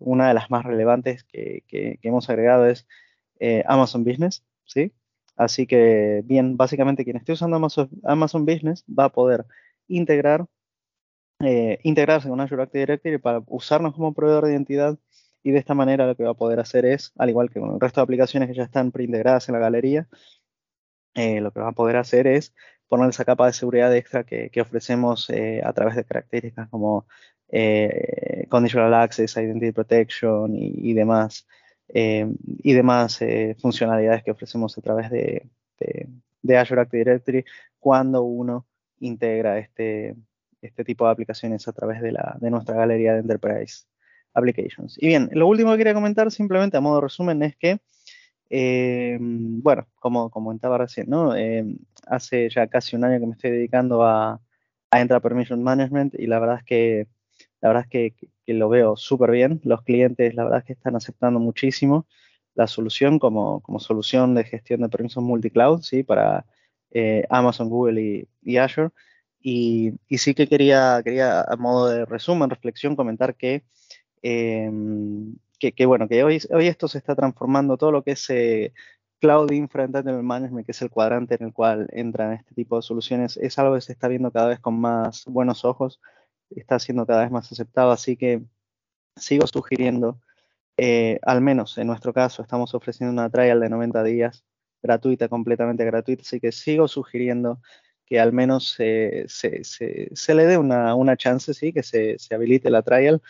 una 0.00 0.28
de 0.28 0.34
las 0.34 0.50
más 0.50 0.64
relevantes 0.64 1.24
que, 1.24 1.62
hemos 2.02 2.28
agregado 2.28 2.66
es 2.66 2.86
eh, 3.38 3.62
Amazon 3.66 4.04
Business, 4.04 4.44
¿sí? 4.64 4.92
Así 5.36 5.66
que, 5.66 6.22
bien, 6.24 6.56
básicamente 6.56 7.04
quien 7.04 7.16
esté 7.16 7.32
usando 7.32 7.56
Amazon, 7.56 8.46
Business 8.46 8.84
va 8.86 9.04
a 9.04 9.12
poder 9.12 9.46
integrar, 9.88 10.46
eh, 11.40 11.78
integrarse 11.84 12.28
con 12.28 12.40
Azure 12.40 12.62
Active 12.64 12.80
Directory 12.80 13.18
para 13.18 13.42
usarnos 13.46 13.94
como 13.94 14.12
proveedor 14.12 14.46
de 14.46 14.52
identidad 14.52 14.98
y 15.42 15.52
de 15.52 15.58
esta 15.58 15.74
manera 15.74 16.06
lo 16.06 16.16
que 16.16 16.24
va 16.24 16.30
a 16.30 16.34
poder 16.34 16.60
hacer 16.60 16.84
es, 16.84 17.12
al 17.16 17.30
igual 17.30 17.48
que 17.50 17.60
con 17.60 17.74
el 17.74 17.80
resto 17.80 18.00
de 18.00 18.04
aplicaciones 18.04 18.48
que 18.48 18.56
ya 18.56 18.64
están 18.64 18.92
preintegradas 18.92 19.48
en 19.48 19.54
la 19.54 19.60
galería, 19.60 20.08
lo 21.14 21.52
que 21.52 21.60
va 21.60 21.68
a 21.68 21.72
poder 21.72 21.96
hacer 21.96 22.26
es 22.26 22.54
poner 22.90 23.08
esa 23.08 23.24
capa 23.24 23.46
de 23.46 23.52
seguridad 23.52 23.94
extra 23.96 24.24
que, 24.24 24.50
ofrecemos 24.60 25.30
eh, 25.30 25.62
a 25.64 25.72
través 25.72 25.94
de 25.94 26.04
características 26.04 26.68
como 26.68 27.06
eh, 27.48 28.46
Conditional 28.48 28.92
Access, 28.94 29.36
Identity 29.36 29.70
Protection 29.70 30.54
y, 30.56 30.92
demás, 30.92 31.46
y 31.88 32.72
demás 32.72 33.20
funcionalidades 33.60 34.24
que 34.24 34.32
ofrecemos 34.32 34.76
a 34.76 34.80
través 34.82 35.08
de, 35.10 35.48
Azure 36.58 36.80
Active 36.80 37.04
Directory 37.04 37.44
cuando 37.78 38.22
uno 38.24 38.66
integra 38.98 39.58
este, 39.58 40.16
este 40.60 40.84
tipo 40.84 41.06
de 41.06 41.12
aplicaciones 41.12 41.68
a 41.68 41.72
través 41.72 42.00
de, 42.02 42.10
la, 42.10 42.36
de 42.40 42.50
nuestra 42.50 42.74
galería 42.74 43.14
de 43.14 43.20
Enterprise 43.20 43.84
Applications. 44.34 44.96
Y 44.98 45.06
bien, 45.06 45.30
lo 45.32 45.46
último 45.46 45.70
que 45.72 45.78
quería 45.78 45.94
comentar 45.94 46.30
simplemente 46.32 46.76
a 46.76 46.80
modo 46.80 47.00
resumen 47.00 47.42
es 47.44 47.56
que 47.56 47.80
eh, 48.50 49.16
bueno, 49.20 49.86
como 50.00 50.28
comentaba 50.30 50.78
recién, 50.78 51.08
¿no? 51.08 51.36
Eh, 51.36 51.64
hace 52.06 52.50
ya 52.50 52.66
casi 52.66 52.96
un 52.96 53.04
año 53.04 53.20
que 53.20 53.26
me 53.26 53.32
estoy 53.32 53.52
dedicando 53.52 54.04
a, 54.04 54.40
a 54.90 55.20
Permission 55.20 55.62
Management 55.62 56.14
y 56.18 56.26
la 56.26 56.40
verdad 56.40 56.58
es 56.58 56.64
que 56.64 57.06
la 57.60 57.68
verdad 57.68 57.86
es 57.88 58.12
que, 58.16 58.28
lo 58.52 58.68
veo 58.68 58.96
súper 58.96 59.30
bien. 59.30 59.60
Los 59.62 59.82
clientes, 59.82 60.34
la 60.34 60.42
verdad 60.42 60.58
es 60.60 60.64
que 60.64 60.72
están 60.72 60.96
aceptando 60.96 61.38
muchísimo 61.38 62.08
la 62.56 62.66
solución 62.66 63.20
como, 63.20 63.60
como 63.60 63.78
solución 63.78 64.34
de 64.34 64.42
gestión 64.42 64.80
de 64.80 64.88
permisos 64.88 65.22
multicloud, 65.22 65.82
¿sí? 65.82 66.02
Para 66.02 66.46
eh, 66.90 67.24
Amazon, 67.30 67.68
Google 67.68 68.26
y, 68.42 68.56
Azure. 68.56 68.90
Y, 69.40 69.92
y, 70.08 70.18
sí 70.18 70.34
que 70.34 70.48
quería, 70.48 71.00
quería, 71.04 71.42
a 71.42 71.56
modo 71.56 71.88
de 71.88 72.04
resumen, 72.06 72.50
reflexión, 72.50 72.96
comentar 72.96 73.36
que 73.36 73.62
que, 75.60 75.86
bueno, 75.86 76.08
que 76.08 76.24
hoy, 76.24 76.40
esto 76.66 76.88
se 76.88 76.98
está 76.98 77.14
transformando, 77.14 77.76
todo 77.76 77.92
lo 77.92 78.02
que 78.02 78.12
es 78.12 78.30
eh, 78.30 78.72
Cloud 79.20 79.52
Infra 79.52 79.84
Entitlement 79.84 80.24
Management, 80.24 80.66
que 80.66 80.72
es 80.72 80.82
el 80.82 80.90
cuadrante 80.90 81.36
en 81.38 81.46
el 81.46 81.52
cual 81.52 81.88
entran 81.92 82.32
este 82.32 82.54
tipo 82.54 82.76
de 82.76 82.82
soluciones, 82.82 83.36
es 83.36 83.58
algo 83.58 83.74
que 83.74 83.82
se 83.82 83.92
está 83.92 84.08
viendo 84.08 84.32
cada 84.32 84.48
vez 84.48 84.60
con 84.60 84.80
más 84.80 85.24
buenos 85.26 85.64
ojos, 85.64 86.00
está 86.50 86.78
siendo 86.78 87.06
cada 87.06 87.22
vez 87.22 87.30
más 87.30 87.52
aceptado, 87.52 87.92
así 87.92 88.16
que 88.16 88.42
sigo 89.16 89.46
sugiriendo, 89.46 90.20
eh, 90.76 91.20
al 91.22 91.42
menos 91.42 91.78
en 91.78 91.86
nuestro 91.86 92.12
caso, 92.14 92.42
estamos 92.42 92.74
ofreciendo 92.74 93.12
una 93.12 93.30
trial 93.30 93.60
de 93.60 93.68
90 93.68 94.02
días 94.04 94.44
gratuita, 94.82 95.28
completamente 95.28 95.84
gratuita, 95.84 96.22
así 96.22 96.40
que 96.40 96.52
sigo 96.52 96.88
sugiriendo 96.88 97.60
que 98.10 98.18
al 98.18 98.32
menos 98.32 98.70
se, 98.70 99.26
se, 99.28 100.34
le 100.34 100.46
dé 100.46 100.58
una, 100.58 100.96
una, 100.96 101.16
chance, 101.16 101.54
sí, 101.54 101.72
que 101.72 101.84
se, 101.84 102.16
habilite 102.34 102.68
la 102.68 102.82
trial 102.82 103.22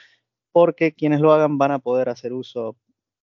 porque 0.53 0.93
quienes 0.93 1.21
lo 1.21 1.33
hagan 1.33 1.59
van 1.59 1.73
a 1.73 1.79
poder 1.79 2.09
hacer 2.09 2.33
uso 2.33 2.77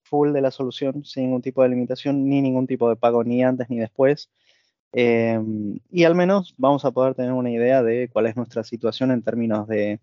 full 0.03 0.33
de 0.33 0.41
la 0.41 0.51
solución 0.51 1.03
sin 1.05 1.25
ningún 1.25 1.41
tipo 1.41 1.63
de 1.63 1.69
limitación 1.69 2.27
ni 2.29 2.41
ningún 2.41 2.67
tipo 2.67 2.89
de 2.89 2.95
pago 2.95 3.23
ni 3.23 3.43
antes 3.43 3.69
ni 3.69 3.77
después. 3.79 4.29
Em, 4.93 5.79
y 5.91 6.03
al 6.05 6.15
menos 6.15 6.55
vamos 6.57 6.85
a 6.85 6.91
poder 6.91 7.13
tener 7.15 7.33
una 7.33 7.51
idea 7.51 7.83
de 7.83 8.09
cuál 8.09 8.27
es 8.27 8.35
nuestra 8.35 8.63
situación 8.63 9.11
en 9.11 9.21
términos 9.21 9.67
de, 9.67 9.99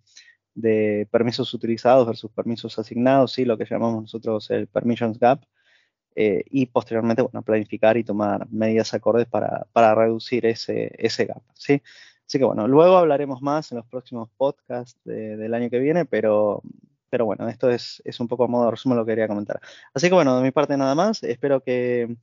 permisos 1.11 1.53
utilizados 1.55 2.07
versus 2.07 2.31
permisos 2.31 2.79
asignados, 2.79 3.33
¿sí? 3.33 3.45
lo 3.45 3.59
que 3.59 3.65
llamamos 3.65 4.03
nosotros 4.03 4.51
el 4.51 4.69
permissions 4.69 5.19
gap, 5.19 5.43
eh, 6.15 6.45
y 6.51 6.67
posteriormente 6.67 7.23
bueno, 7.23 7.43
planificar 7.43 7.97
y 7.97 8.05
tomar 8.05 8.47
medidas 8.51 8.95
acordes 8.95 9.27
para, 9.27 9.95
reducir 9.95 10.47
ese, 10.47 10.93
ese 10.99 11.27
gap. 11.27 11.43
¿sí? 11.55 11.83
Así 12.27 12.39
que 12.39 12.45
bueno, 12.45 12.69
luego 12.69 12.97
hablaremos 12.97 13.43
más 13.43 13.73
en 13.73 13.79
los 13.79 13.87
próximos 13.87 14.31
podcasts 14.37 15.01
del 15.05 15.55
año 15.55 15.71
que 15.71 15.79
viene, 15.79 16.05
pero 16.05 16.63
pero 17.15 17.27
bueno, 17.27 17.49
esto 17.49 17.71
es, 17.71 18.03
un 18.19 18.27
poco 18.27 18.43
a 18.43 18.49
modo 18.49 18.65
de 18.65 18.71
resumen 18.73 18.99
lo 18.99 19.05
que 19.05 19.13
quería 19.13 19.29
comentar. 19.29 19.61
Así 19.95 20.09
que 20.09 20.15
bueno, 20.15 20.37
de 20.37 20.43
mi 20.43 20.51
parte 20.51 20.77
nada 20.77 20.97
más. 20.97 21.23
Espero 21.23 21.61
que, 21.61 22.17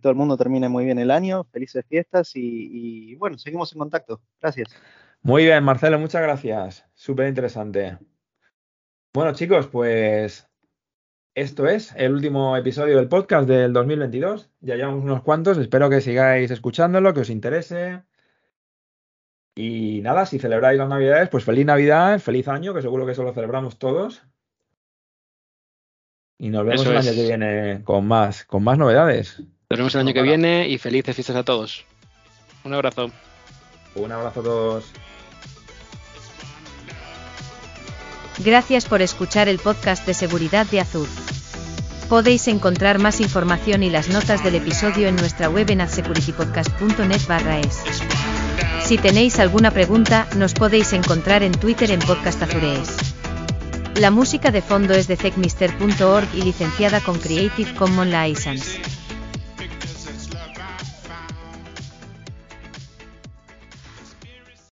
todo 0.00 0.10
el 0.12 0.16
mundo 0.16 0.36
termine 0.36 0.68
muy 0.68 0.84
bien 0.84 1.00
el 1.00 1.10
año. 1.10 1.42
Felices 1.50 1.84
fiestas 1.88 2.30
y, 2.36 3.16
bueno, 3.16 3.38
seguimos 3.38 3.72
en 3.72 3.80
contacto. 3.80 4.22
Gracias. 4.40 4.68
Muy 5.22 5.46
bien, 5.46 5.64
Marcelo, 5.64 5.98
muchas 5.98 6.22
gracias. 6.22 6.86
Súper 6.94 7.26
interesante. 7.26 7.98
Bueno, 9.12 9.32
chicos, 9.32 9.66
pues 9.66 10.48
esto 11.34 11.66
es 11.66 11.92
el 11.96 12.12
último 12.12 12.56
episodio 12.56 12.98
del 12.98 13.08
podcast 13.08 13.48
del 13.48 13.72
2022. 13.72 14.48
Ya 14.60 14.76
llevamos 14.76 15.02
unos 15.02 15.24
cuantos. 15.24 15.58
Espero 15.58 15.90
que 15.90 16.00
sigáis 16.00 16.52
escuchándolo, 16.52 17.12
que 17.12 17.22
os 17.22 17.30
interese. 17.30 18.04
Y 19.54 20.00
nada, 20.00 20.24
si 20.24 20.38
celebráis 20.38 20.78
las 20.78 20.88
Navidades, 20.88 21.28
pues 21.28 21.44
feliz 21.44 21.66
Navidad, 21.66 22.18
feliz 22.20 22.48
año, 22.48 22.72
que 22.72 22.82
seguro 22.82 23.04
que 23.04 23.12
eso 23.12 23.22
lo 23.22 23.34
celebramos 23.34 23.78
todos. 23.78 24.22
Y 26.38 26.48
nos 26.48 26.64
vemos 26.64 26.86
el 26.86 26.96
año 26.96 27.12
que 27.12 27.22
viene 27.22 27.84
con 27.84 28.06
más, 28.06 28.44
con 28.44 28.64
más 28.64 28.78
novedades. 28.78 29.38
Nos 29.70 29.78
vemos 29.78 29.94
el 29.94 30.00
año 30.00 30.14
que 30.14 30.22
viene 30.22 30.68
y 30.68 30.78
felices 30.78 31.14
fiestas 31.14 31.36
a 31.36 31.44
todos. 31.44 31.84
Un 32.64 32.74
abrazo. 32.74 33.10
Un 33.94 34.10
abrazo 34.10 34.40
a 34.40 34.42
todos. 34.42 34.92
Gracias 38.38 38.86
por 38.86 39.02
escuchar 39.02 39.48
el 39.48 39.58
podcast 39.58 40.06
de 40.06 40.14
seguridad 40.14 40.66
de 40.66 40.80
Azur. 40.80 41.08
Podéis 42.08 42.48
encontrar 42.48 42.98
más 42.98 43.20
información 43.20 43.82
y 43.82 43.90
las 43.90 44.08
notas 44.08 44.42
del 44.42 44.56
episodio 44.56 45.08
en 45.08 45.16
nuestra 45.16 45.48
web 45.48 45.70
en 45.70 45.80
adsecuritypodcast.net 45.82 47.20
barra 47.28 47.60
es. 47.60 47.82
Si 48.92 48.98
tenéis 48.98 49.38
alguna 49.38 49.70
pregunta, 49.70 50.28
nos 50.36 50.52
podéis 50.52 50.92
encontrar 50.92 51.42
en 51.42 51.52
Twitter 51.52 51.90
en 51.92 52.00
Podcast 52.00 52.42
Azurees. 52.42 52.94
La 53.94 54.10
música 54.10 54.50
de 54.50 54.60
fondo 54.60 54.92
es 54.92 55.08
de 55.08 55.16
techmister.org 55.16 56.28
y 56.34 56.42
licenciada 56.42 57.00
con 57.00 57.18
Creative 57.18 57.72
Commons 57.74 58.12
License. 58.12 58.91